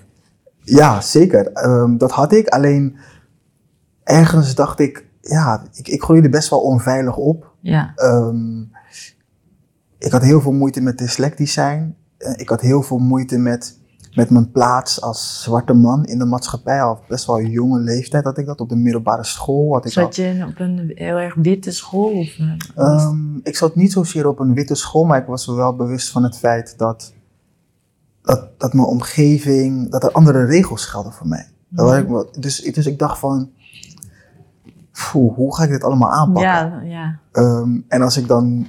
Ja, 0.62 1.00
zeker. 1.00 1.52
Ehm, 1.52 1.96
dat 1.96 2.10
had 2.10 2.32
ik. 2.32 2.48
Alleen 2.48 2.96
ergens 4.02 4.54
dacht 4.54 4.80
ik, 4.80 5.06
ja, 5.20 5.62
ik, 5.72 5.88
ik 5.88 6.02
groeide 6.02 6.28
best 6.28 6.50
wel 6.50 6.60
onveilig 6.60 7.16
op. 7.16 7.52
Ja, 7.60 7.92
Ehm, 7.94 8.60
ik 9.98 10.12
had 10.12 10.22
heel 10.22 10.40
veel 10.40 10.52
moeite 10.52 10.80
met 10.80 10.98
dyslectisch 10.98 11.52
zijn. 11.52 11.96
Eh, 12.18 12.32
ik 12.36 12.48
had 12.48 12.60
heel 12.60 12.82
veel 12.82 12.98
moeite 12.98 13.38
met, 13.38 13.79
met 14.14 14.30
mijn 14.30 14.50
plaats 14.50 15.00
als 15.02 15.42
zwarte 15.42 15.72
man 15.72 16.04
in 16.04 16.18
de 16.18 16.24
maatschappij. 16.24 16.82
Al 16.82 17.00
best 17.08 17.26
wel 17.26 17.38
een 17.40 17.50
jonge 17.50 17.78
leeftijd 17.80 18.24
had 18.24 18.38
ik 18.38 18.46
dat. 18.46 18.60
Op 18.60 18.68
de 18.68 18.76
middelbare 18.76 19.24
school 19.24 19.72
had 19.72 19.86
ik 19.86 19.96
al- 19.96 20.02
zat 20.02 20.16
je 20.16 20.44
op 20.48 20.58
een 20.60 20.92
heel 20.94 21.16
erg 21.16 21.34
witte 21.34 21.70
school? 21.70 22.10
Of, 22.12 22.38
eh, 22.38 22.52
Ehm, 22.74 23.36
ik 23.42 23.56
zat 23.56 23.74
niet 23.76 23.92
zozeer 23.92 24.26
op 24.28 24.38
een 24.38 24.54
witte 24.54 24.74
school, 24.74 25.04
maar 25.04 25.18
ik 25.20 25.26
was 25.26 25.46
wel 25.46 25.76
bewust 25.76 26.10
van 26.10 26.22
het 26.22 26.38
feit 26.38 26.78
dat, 26.78 27.12
dat, 28.22 28.48
dat 28.58 28.72
mijn 28.72 28.86
omgeving, 28.86 29.90
dat 29.90 30.02
er 30.04 30.12
andere 30.12 30.44
regels 30.44 30.86
gelden 30.86 31.12
voor 31.12 31.26
mij. 31.28 31.46
Dat 31.68 31.86
was 31.86 32.26
ik 32.32 32.42
dus, 32.42 32.60
dus 32.60 32.86
ik 32.86 32.98
dacht 32.98 33.18
van, 33.18 33.50
poeh, 35.10 35.34
hoe 35.34 35.54
ga 35.56 35.62
ik 35.64 35.70
dit 35.70 35.84
allemaal 35.84 36.10
aanpakken? 36.12 36.42
ja, 36.52 36.80
ja, 36.82 37.18
Ehm, 37.32 37.80
en 37.88 38.02
als 38.02 38.16
ik 38.16 38.26
dan, 38.28 38.66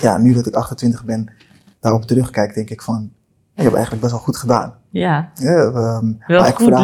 ja, 0.00 0.18
nu 0.18 0.32
dat 0.32 0.46
ik 0.46 0.54
28 0.54 1.04
ben, 1.04 1.32
daarop 1.80 2.02
terugkijk, 2.02 2.54
denk 2.54 2.70
ik 2.70 2.82
van, 2.82 3.10
je 3.54 3.62
hebt 3.62 3.74
eigenlijk 3.74 4.00
best 4.02 4.12
wel 4.14 4.22
goed 4.22 4.36
gedaan. 4.36 4.74
ja. 4.90 5.30
Ja, 5.34 5.70
ehm, 5.70 6.12
Wel 6.26 6.52
goed 6.52 6.78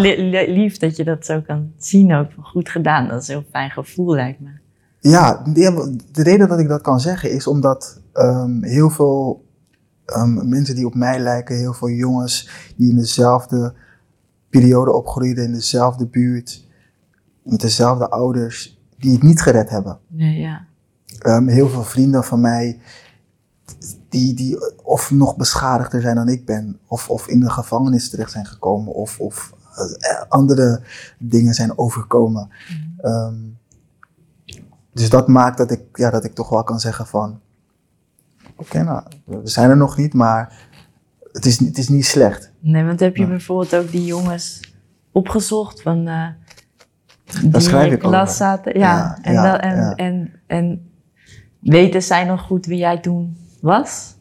lief 0.48 0.78
dat 0.78 0.96
je 0.96 1.04
dat 1.04 1.24
zo 1.26 1.40
kan 1.40 1.72
zien 1.76 2.14
ook. 2.14 2.28
Goed 2.40 2.68
gedaan, 2.68 3.09
dat 3.09 3.22
is 3.22 3.28
een 3.28 3.35
heel 3.35 3.44
fijn 3.50 3.70
gevoel 3.70 4.14
lijkt 4.14 4.40
me. 4.40 4.50
Ja, 5.00 5.42
de, 5.44 5.96
de 6.12 6.22
reden 6.22 6.48
dat 6.48 6.59
ik 6.59 6.68
dat 6.68 6.80
kan 6.80 7.00
zeggen 7.00 7.30
is 7.33 7.46
omdat 7.46 8.02
ehm, 8.12 8.62
heel 8.62 8.90
veel 8.90 9.44
ehm, 10.04 10.48
mensen 10.48 10.74
die 10.74 10.87
op 10.87 10.94
mij 10.94 11.18
lijken, 11.18 11.56
heel 11.56 11.72
veel 11.72 11.90
jongens 11.90 12.50
die 12.76 12.90
in 12.90 12.96
dezelfde 12.96 13.74
periode 14.48 14.92
opgroeiden, 14.92 15.44
in 15.44 15.52
dezelfde 15.52 16.06
buurt, 16.06 16.68
met 17.42 17.61
dezelfde 17.61 18.11
ouders, 18.11 18.80
die 18.98 19.12
het 19.12 19.22
niet 19.22 19.42
gered 19.42 19.70
hebben. 19.70 19.98
Nee, 20.06 20.38
ja. 20.38 20.66
Heel 21.46 21.68
veel 21.68 21.85
vrienden 21.85 22.24
van 22.24 22.40
mij, 22.40 22.80
die, 24.11 24.35
die 24.35 24.83
of 24.85 25.11
nog 25.11 25.37
beschadigder 25.37 26.01
zijn 26.01 26.14
dan 26.16 26.29
ik 26.29 26.44
ben, 26.44 26.79
of, 26.87 27.11
of 27.11 27.29
in 27.29 27.40
de 27.40 27.51
gevangenis 27.51 28.11
terecht 28.11 28.31
zijn 28.33 28.46
gekomen, 28.46 28.92
of, 28.94 29.20
of 29.20 29.53
eh, 29.99 30.23
andere 30.29 30.81
dingen 31.18 31.55
zijn 31.55 31.79
overkomen. 31.79 32.49
Ehm, 33.01 33.35
dus 34.92 35.11
dat 35.11 35.29
maakt 35.29 35.59
dat 35.59 35.70
ik, 35.70 35.81
ja, 35.92 36.11
dat 36.11 36.25
ik 36.25 36.35
toch 36.35 36.49
wel 36.49 36.64
kan 36.64 36.81
zeggen 36.81 37.07
van, 37.07 37.40
oké, 38.57 38.83
nou, 38.83 39.03
we 39.25 39.40
zijn 39.42 39.70
er 39.70 39.77
nog 39.77 39.96
niet, 39.96 40.14
maar 40.14 40.68
het 41.33 41.46
is, 41.46 41.59
het 41.59 41.79
is 41.79 41.88
niet 41.88 42.07
slecht. 42.07 42.51
Nee, 42.61 42.85
want 42.85 43.01
heb 43.01 43.16
je 43.16 43.23
Ja. 43.23 43.29
bijvoorbeeld 43.29 43.75
ook 43.75 43.90
die 43.90 44.05
jongens 44.05 44.61
opgezocht 45.12 45.83
van 45.83 46.07
eh 46.09 46.27
die 47.42 47.90
in 47.90 47.99
klas 47.99 48.37
zaten? 48.37 48.79
Ja, 48.79 48.96
Ja, 48.96 49.18
en, 49.23 49.33
ja, 49.33 49.53
dat, 49.53 49.61
en. 49.61 49.94
En, 49.96 50.33
en 50.46 50.90
weten 51.61 52.03
zij 52.03 52.25
nog 52.25 52.40
goed 52.42 52.66
wie 52.66 52.79
jij 52.79 53.01
toen 53.01 53.37
was? 53.61 54.16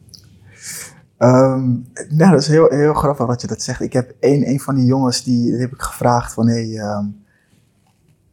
Ehm, 1.17 1.69
nou, 2.09 2.31
dat 2.31 2.41
is 2.41 2.47
heel, 2.47 2.69
heel 2.69 2.93
grappig 2.93 3.27
dat 3.27 3.41
je 3.41 3.47
dat 3.47 3.61
zegt. 3.61 3.81
Ik 3.81 3.93
heb 3.93 4.15
een, 4.19 4.49
een 4.49 4.59
van 4.59 4.75
die 4.75 4.85
jongens, 4.85 5.23
die, 5.23 5.51
die 5.51 5.59
heb 5.59 5.71
ik 5.71 5.81
gevraagd 5.81 6.33
van, 6.33 6.47
hey, 6.47 6.77
ehm, 6.77 7.05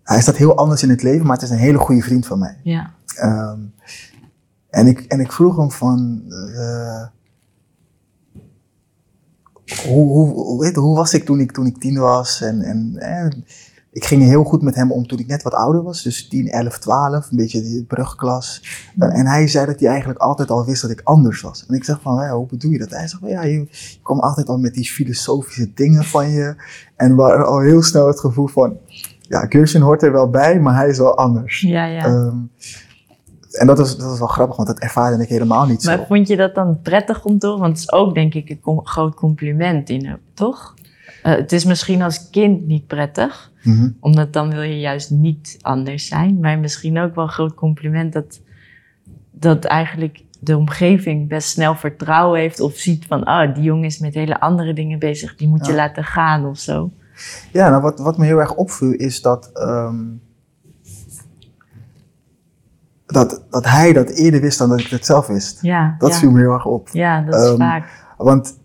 hij 0.03 0.21
staat 0.21 0.37
heel 0.37 0.57
anders 0.57 0.83
in 0.83 0.90
het 0.90 1.03
leven, 1.03 1.27
maar 1.27 1.37
het 1.37 1.45
is 1.45 1.51
een 1.51 1.57
hele 1.57 1.79
goede 1.79 2.03
vriend 2.03 2.27
van 2.27 2.38
mij. 2.38 2.61
Ja, 2.62 2.95
Ehm, 3.16 3.61
en, 4.71 4.87
ik, 4.87 5.01
en 5.01 5.21
ik 5.21 5.33
vroeg 5.33 5.57
hem 5.57 5.71
van, 5.71 6.23
eh, 6.29 7.07
hoe, 9.87 10.09
hoe, 10.09 10.29
hoe, 10.29 10.61
weet 10.61 10.77
hoe 10.77 10.97
was 10.97 11.14
ik 11.14 11.25
toen 11.25 11.40
ik, 11.40 11.53
toen 11.53 11.66
ik 11.66 11.79
tien 11.79 11.99
was? 11.99 12.40
En, 12.40 12.62
en, 12.62 12.97
en 12.97 13.45
ik 13.97 14.05
ging 14.05 14.23
heel 14.23 14.45
goed 14.45 14.63
met 14.63 14.75
hem 14.75 14.93
om 14.93 15.07
toen 15.07 15.19
ik 15.19 15.27
net 15.27 15.43
wat 15.43 15.55
ouder 15.55 15.83
was, 15.83 16.03
dus 16.03 16.29
10, 16.29 16.49
11, 16.49 16.79
12, 16.79 17.31
een 17.31 17.37
beetje 17.37 17.63
die 17.63 17.85
brugklas. 17.85 18.63
En, 18.99 19.11
en 19.11 19.27
hij 19.27 19.49
zei 19.49 19.67
dat 19.67 19.81
hij 19.81 19.89
eigenlijk 19.89 20.19
altijd 20.19 20.51
al 20.51 20.65
wist 20.65 20.83
dat 20.83 20.91
ik 20.91 21.01
anders 21.05 21.41
was. 21.41 21.67
En 21.69 21.75
ik 21.75 21.85
zeg 21.85 22.01
van, 22.01 22.29
hoe 22.29 22.47
bedoel 22.47 22.71
je 22.71 22.79
dat? 22.79 22.91
Hij 22.91 23.09
zegt 23.09 23.21
van, 23.21 23.29
ja, 23.29 23.43
je, 23.43 23.53
je 23.53 23.99
kwam 24.03 24.21
altijd 24.21 24.49
al 24.49 24.59
met 24.59 24.75
die 24.75 24.85
filosofische 24.85 25.73
dingen 25.75 26.05
van 26.05 26.31
je. 26.31 26.55
En 26.97 27.17
we 27.17 27.23
hadden 27.23 27.47
al 27.47 27.61
heel 27.61 27.83
snel 27.83 28.07
het 28.07 28.21
gevoel 28.21 28.47
van, 28.47 28.77
ja, 29.21 29.47
Kirsten 29.47 29.81
hoort 29.81 30.03
er 30.03 30.13
wel 30.13 30.31
bij, 30.31 30.61
maar 30.61 30.75
hij 30.75 30.89
is 30.89 30.99
wel 30.99 31.17
anders. 31.17 31.61
ja, 31.61 31.85
ja. 31.85 32.05
Ehm, 32.05 32.37
en 33.51 33.67
dat 33.67 33.79
is, 33.79 33.97
dat 33.97 34.13
is 34.13 34.19
wel 34.19 34.29
grappig, 34.29 34.57
want 34.57 34.69
dat 34.69 34.79
ervaarde 34.79 35.23
ik 35.23 35.29
helemaal 35.29 35.67
niet 35.67 35.83
zo. 35.83 35.97
maar 35.97 36.07
vond 36.07 36.29
je 36.29 36.37
dat 36.37 36.55
dan 36.55 36.81
prettig 36.83 37.25
om 37.25 37.39
te 37.39 37.47
horen? 37.47 37.63
Want 37.63 37.73
het 37.73 37.83
is 37.83 37.93
ook 37.93 38.15
denk 38.15 38.35
ik 38.35 38.59
een 38.65 38.81
groot 38.87 39.15
compliment 39.15 39.89
in, 39.89 40.07
hem, 40.07 40.19
toch? 40.35 40.75
Eh, 41.23 41.35
het 41.35 41.53
is 41.53 41.64
misschien 41.64 42.03
als 42.03 42.31
kind 42.31 42.66
niet 42.66 42.87
prettig, 42.87 43.53
Mhm. 43.62 43.88
omdat 44.01 44.33
dan 44.33 44.51
wil 44.51 44.62
je 44.62 44.79
juist 44.81 45.11
niet 45.11 45.59
anders 45.61 46.07
zijn. 46.07 46.40
Maar 46.40 46.59
misschien 46.59 46.99
ook 46.99 47.14
wel 47.14 47.25
een 47.25 47.31
groot 47.31 47.55
compliment 47.55 48.12
dat, 48.12 48.40
dat 49.31 49.64
eigenlijk 49.64 50.23
de 50.40 50.57
omgeving 50.57 51.29
best 51.29 51.49
snel 51.49 51.75
vertrouwen 51.75 52.40
heeft 52.40 52.61
of 52.61 52.77
ziet 52.77 53.05
van, 53.07 53.25
ah, 53.25 53.55
die 53.55 53.62
jongen 53.64 53.85
is 53.85 53.99
met 53.99 54.14
hele 54.14 54.40
andere 54.40 54.73
dingen 54.73 54.99
bezig, 54.99 55.37
die 55.37 55.49
moet 55.49 55.66
je 55.66 55.75
laten 55.75 56.05
gaan 56.05 56.45
of 56.47 56.59
zo. 56.59 56.90
Ja, 57.53 57.69
nou 57.71 57.83
wat, 57.83 57.99
wat 57.99 58.19
me 58.19 58.25
heel 58.25 58.38
erg 58.38 58.55
opviel 58.55 58.92
is 58.92 59.23
dat, 59.23 59.51
ehm, 59.55 59.97
dat, 63.07 63.45
dat 63.51 63.64
hij 63.64 63.92
dat 63.92 64.11
eerder 64.11 64.40
wist 64.40 64.59
dan 64.59 64.69
dat 64.69 64.81
ik 64.81 64.87
het 64.87 65.07
zelf 65.07 65.27
wist. 65.27 65.62
Ja, 65.62 65.95
Dat 65.99 66.12
ja. 66.12 66.19
viel 66.19 66.31
me 66.31 66.38
heel 66.38 66.53
erg 66.53 66.64
op. 66.66 66.88
ja 66.92 67.21
dat 67.23 67.35
is 67.42 67.49
Ehm, 67.49 67.57
vaak. 67.57 67.88
Want 68.16 68.59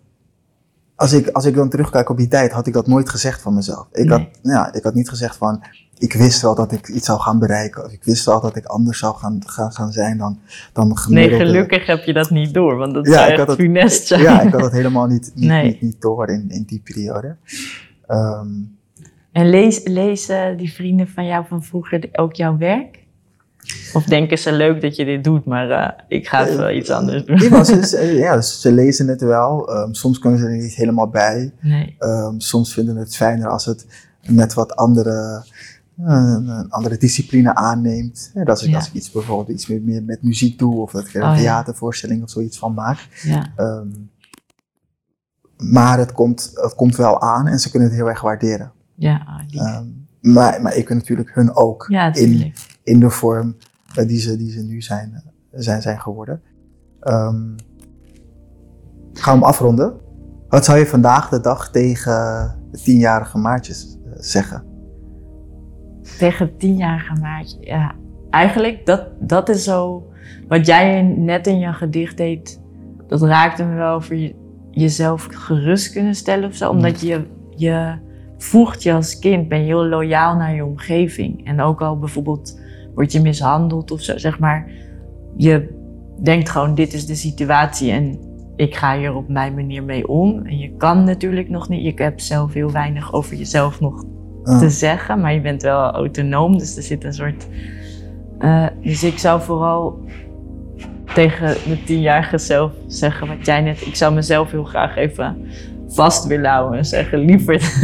als 1.02 1.14
ik, 1.14 1.28
als 1.28 1.46
ik 1.46 1.56
dan 1.56 1.70
terugkijk 1.70 2.10
op 2.10 2.18
die 2.18 2.28
tijd, 2.28 2.52
had 2.52 2.68
ik 2.68 2.74
dat 2.74 2.88
nooit 2.88 3.10
gezegd 3.10 3.42
van 3.42 3.54
mezelf. 3.54 3.88
Ik, 3.92 4.06
Nee. 4.06 4.18
had, 4.18 4.28
ja, 4.42 4.74
ik 4.74 4.84
had 4.84 4.94
niet 4.94 5.10
gezegd 5.10 5.36
van, 5.38 5.64
ik 5.98 6.14
wist 6.14 6.42
wel 6.42 6.56
dat 6.56 6.72
ik 6.72 6.88
iets 6.88 7.06
zou 7.06 7.20
gaan 7.20 7.40
bereiken. 7.40 7.86
Of 7.86 7.92
ik 7.92 8.04
wist 8.04 8.26
wel 8.26 8.42
dat 8.42 8.56
ik 8.56 8.66
anders 8.66 9.00
zou 9.00 9.16
gaan, 9.16 9.42
gaan, 9.46 9.72
gaan 9.72 9.92
zijn 9.92 10.18
dan, 10.18 10.40
dan 10.74 10.98
Nee, 11.08 11.30
gelukkig 11.30 11.86
heb 11.86 12.04
je 12.04 12.14
dat 12.14 12.30
niet 12.30 12.54
door, 12.54 12.76
want 12.76 12.94
dat 12.94 13.06
Ja, 13.08 13.14
zou 13.14 13.32
ik 13.32 13.38
echt 13.48 13.54
funest 13.58 14.08
zijn. 14.08 14.22
Ja, 14.22 14.42
ik 14.42 14.52
had 14.52 14.62
dat 14.62 14.72
helemaal 14.72 15.08
niet, 15.08 15.32
niet, 15.36 15.48
Nee. 15.50 15.64
niet, 15.64 15.82
niet 15.82 16.02
door 16.02 16.28
in, 16.30 16.46
in 16.50 16.64
die 16.64 16.82
periode. 16.84 17.36
Ehm, 18.08 18.48
En 19.32 19.50
lees, 19.50 19.82
lezen 19.84 20.58
die 20.58 20.74
vrienden 20.74 21.08
van 21.08 21.26
jou 21.26 21.46
van 21.48 21.64
vroeger 21.64 22.10
ook 22.12 22.34
jouw 22.36 22.58
werk? 22.58 23.00
Of 23.94 24.04
denken 24.04 24.38
ze 24.38 24.52
leuk 24.52 24.82
dat 24.82 24.96
je 24.96 25.06
dit 25.06 25.24
doet, 25.24 25.46
maar 25.46 25.70
eh, 25.70 25.90
ik 26.08 26.28
ga 26.28 26.48
even 26.48 26.68
Eh, 26.68 26.76
iets 26.78 26.90
anders 26.90 27.26
doen? 27.26 27.50
Maar 27.50 27.66
ze, 27.66 27.98
ja, 28.16 28.42
ze 28.42 28.72
lezen 28.72 29.08
het 29.08 29.22
wel. 29.22 29.74
Ehm, 29.76 29.94
soms 29.94 30.20
kunnen 30.20 30.40
ze 30.40 30.46
er 30.46 30.58
niet 30.58 30.74
helemaal 30.74 31.08
bij. 31.10 31.54
Nee. 31.62 31.96
Ehm, 32.00 32.34
soms 32.40 32.74
vinden 32.74 32.94
ze 32.94 33.00
het 33.00 33.16
fijner 33.16 33.48
als 33.50 33.66
het 33.66 33.86
met 34.28 34.54
wat 34.54 34.76
andere 34.76 35.44
een, 36.06 36.70
andere 36.70 36.98
discipline 36.98 37.56
aanneemt. 37.56 38.32
Dat 38.34 38.50
als 38.50 38.64
ik, 38.64 38.70
Ja. 38.70 38.76
als 38.78 38.88
ik 38.88 38.94
iets 38.94 39.12
bijvoorbeeld 39.12 39.50
iets 39.50 39.68
meer, 39.68 39.82
meer 39.82 40.04
met 40.04 40.24
muziek 40.24 40.60
doe 40.60 40.76
of 40.82 40.92
dat 40.92 41.08
ik 41.08 41.14
er 41.16 41.22
een 41.22 41.30
Oh, 41.30 41.36
ja. 41.36 41.42
theatervoorstelling 41.42 42.24
of 42.24 42.30
zoiets 42.30 42.58
van 42.58 42.74
maak. 42.74 43.08
Ja, 43.24 43.52
Ehm, 43.56 43.88
maar 45.58 45.98
het 45.98 46.12
komt, 46.12 46.52
het 46.54 46.76
komt 46.76 46.96
wel 46.96 47.22
aan 47.22 47.48
en 47.48 47.60
ze 47.60 47.70
kunnen 47.70 47.88
het 47.90 47.98
heel 47.98 48.10
erg 48.10 48.22
waarderen. 48.22 48.72
ja, 48.96 49.24
ah, 49.56 49.80
maar, 50.22 50.62
maar 50.62 50.76
ik 50.76 50.90
natuurlijk 50.90 51.32
hun 51.36 51.56
ook 51.56 51.86
ja, 51.90 52.14
in, 52.14 52.54
in 52.84 53.00
de 53.00 53.10
vorm 53.10 53.56
eh, 53.58 53.66
die, 53.94 54.20
ze, 54.20 54.38
die 54.38 54.52
ze 54.52 54.62
nu 54.62 54.82
zijn, 54.82 55.14
eh, 55.14 55.60
zijn, 55.62 55.82
zijn 55.82 56.00
geworden. 56.00 56.42
Ehm 57.00 57.56
gaan 59.14 59.34
we 59.34 59.40
hem 59.40 59.50
afronden. 59.50 59.94
Wat 60.50 60.66
zou 60.66 60.78
je 60.80 60.86
vandaag 60.86 61.30
de 61.30 61.40
dag 61.40 61.72
tegen 61.72 62.14
de 62.72 62.78
tienjarige 62.78 63.38
Maartjes 63.38 63.98
eh, 64.06 64.12
zeggen? 64.16 64.64
Tegen 66.18 66.46
het 66.46 66.60
tienjarige 66.60 67.16
maatje, 67.22 67.58
ja. 67.62 67.96
Eigenlijk, 68.30 68.86
dat, 68.86 69.08
dat 69.20 69.50
is 69.50 69.64
zo... 69.64 70.06
Wat 70.48 70.66
jij 70.66 71.02
net 71.02 71.48
in 71.48 71.60
je 71.60 71.74
gedicht 71.74 72.18
deed, 72.18 72.62
dat 73.08 73.22
raakte 73.22 73.64
me 73.64 73.76
wel 73.76 73.94
over 73.94 74.16
je, 74.16 74.36
jezelf 74.72 75.28
gerust 75.32 75.92
kunnen 75.92 76.16
stellen 76.16 76.50
of 76.50 76.56
zo. 76.56 76.70
Omdat 76.70 77.02
je, 77.02 77.28
je 77.56 77.96
voegt 78.38 78.84
je 78.84 78.94
als 78.94 79.20
kind, 79.20 79.48
ben 79.48 79.60
je 79.60 79.66
heel 79.66 79.86
loyaal 79.86 80.36
naar 80.36 80.56
je 80.56 80.66
omgeving. 80.66 81.46
En 81.46 81.62
ook 81.62 81.82
al 81.82 82.00
bijvoorbeeld 82.00 82.60
word 82.96 83.12
je 83.12 83.22
mishandeld 83.22 83.92
of 83.92 84.02
zo, 84.02 84.18
zeg 84.18 84.40
maar. 84.40 84.72
Je 85.38 85.80
denkt 86.24 86.50
gewoon, 86.50 86.76
dit 86.76 86.94
is 86.94 87.06
de 87.06 87.16
situatie 87.16 87.92
en 87.92 88.20
ik 88.56 88.76
ga 88.76 88.98
hier 88.98 89.16
op 89.16 89.28
mijn 89.28 89.54
manier 89.54 89.84
mee 89.84 90.08
om. 90.08 90.46
En 90.46 90.58
je 90.58 90.76
kan 90.78 91.04
natuurlijk 91.04 91.50
nog 91.50 91.70
niet, 91.70 91.84
je 91.98 92.04
hebt 92.04 92.24
zelf 92.24 92.54
heel 92.54 92.72
weinig 92.72 93.14
over 93.14 93.36
jezelf 93.36 93.80
nog 93.80 94.04
Ah, 94.44 94.60
te 94.60 94.70
zeggen, 94.70 95.20
maar 95.22 95.34
je 95.34 95.42
bent 95.42 95.62
wel 95.62 95.92
autonoom, 95.92 96.58
dus 96.58 96.78
er 96.78 96.84
zit 96.84 97.04
een 97.04 97.14
soort. 97.14 97.48
eh, 98.40 98.66
dus 98.84 99.04
ik 99.04 99.18
zou 99.18 99.42
vooral 99.42 100.00
tegen 101.14 101.48
de 101.70 101.84
tienjarige 101.84 102.38
zelf 102.38 102.72
zeggen 102.88 103.28
wat 103.28 103.46
jij 103.46 103.62
net. 103.62 103.86
Ik 103.86 103.96
zou 103.96 104.14
mezelf 104.14 104.52
heel 104.52 104.64
graag 104.64 104.96
even 104.96 105.46
vast 105.94 106.26
willen 106.28 106.50
houden 106.52 106.78
en 106.78 106.86
zeggen: 106.86 107.20
lieverd, 107.20 107.64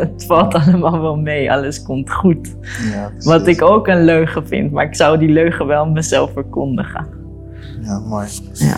het 0.00 0.24
valt 0.26 0.54
allemaal 0.54 1.00
wel 1.00 1.16
mee, 1.16 1.52
alles 1.52 1.82
komt 1.82 2.10
goed. 2.12 2.56
ja. 2.92 3.10
Wat 3.18 3.46
ik 3.46 3.62
ook 3.62 3.86
een 3.88 4.04
leugen 4.04 4.46
vind, 4.46 4.72
maar 4.72 4.84
ik 4.84 4.94
zou 4.94 5.18
die 5.18 5.28
leugen 5.28 5.66
wel 5.66 5.86
mezelf 5.86 6.32
verkondigen. 6.32 7.06
Ja, 7.82 7.98
mooi. 7.98 8.26
Ja. 8.52 8.76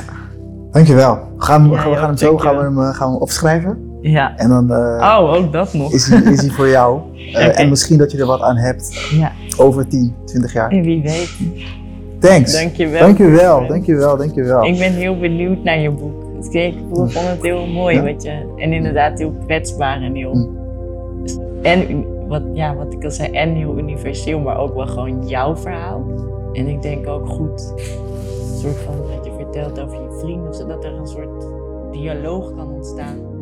Dankjewel. 0.70 1.14
We 1.36 1.42
gaan, 1.44 1.62
Ja, 1.64 1.68
we 1.68 1.74
jij 1.88 1.96
gaan 1.98 2.06
hem 2.06 2.16
zo 2.16 2.38
gaan 2.38 2.56
we 2.56 2.62
hem, 2.62 2.78
eh, 2.78 2.88
gaan 2.94 3.06
we 3.06 3.12
hem 3.12 3.22
opschrijven. 3.22 3.98
Ja. 4.00 4.36
En 4.36 4.48
dan 4.48 4.72
eh, 4.72 5.18
Oh, 5.18 5.32
ook 5.32 5.52
dat 5.52 5.72
nog. 5.72 5.92
is, 5.92 6.08
hij, 6.08 6.20
is 6.22 6.40
hij 6.40 6.50
voor 6.50 6.68
jou. 6.68 7.00
Eh. 7.32 7.60
En 7.60 7.68
misschien 7.68 7.98
dat 7.98 8.12
je 8.12 8.18
er 8.18 8.26
wat 8.26 8.40
aan 8.40 8.56
hebt 8.56 9.08
Ja, 9.10 9.32
over 9.56 9.88
10, 9.88 10.14
20 10.24 10.52
jaar. 10.52 10.70
en 10.70 10.82
wie 10.82 11.02
weet. 11.02 11.36
Thanks. 12.20 12.52
Dankjewel. 12.52 13.00
Dankjewel, 13.00 13.66
dankjewel, 13.66 14.16
dankjewel. 14.16 14.64
Ik 14.64 14.78
ben 14.78 14.92
heel 14.92 15.18
benieuwd 15.18 15.64
naar 15.64 15.78
je 15.78 15.90
boek. 15.90 16.24
Dus 16.36 16.48
Ik 16.48 16.74
vond 16.92 17.14
het 17.14 17.42
heel 17.42 17.66
mooi. 17.66 17.96
Ja? 17.96 18.02
Wat 18.02 18.22
je, 18.22 18.54
en 18.56 18.72
inderdaad 18.72 19.18
heel 19.18 19.32
kwetsbaar 19.44 20.02
en 20.02 20.14
heel. 20.14 20.48
En 21.62 22.04
wat, 22.28 22.42
ja, 22.52 22.74
wat 22.74 22.92
ik 22.92 23.04
al 23.04 23.10
zei, 23.10 23.32
en 23.32 23.54
heel 23.54 23.78
universeel, 23.78 24.38
maar 24.38 24.58
ook 24.58 24.74
wel 24.74 24.86
gewoon 24.86 25.28
jouw 25.28 25.56
verhaal. 25.56 26.04
En 26.52 26.68
ik 26.68 26.82
denk 26.82 27.08
ook 27.08 27.28
goed, 27.28 27.72
een 28.50 28.58
soort 28.58 28.76
van 28.76 28.94
wat 28.96 29.24
je 29.24 29.32
vertelt 29.36 29.80
over 29.80 30.02
je 30.02 30.18
vrienden, 30.20 30.54
zodat 30.54 30.84
er 30.84 30.92
een 30.92 31.06
soort 31.06 31.46
dialoog 31.92 32.54
kan 32.54 32.72
ontstaan. 32.72 33.35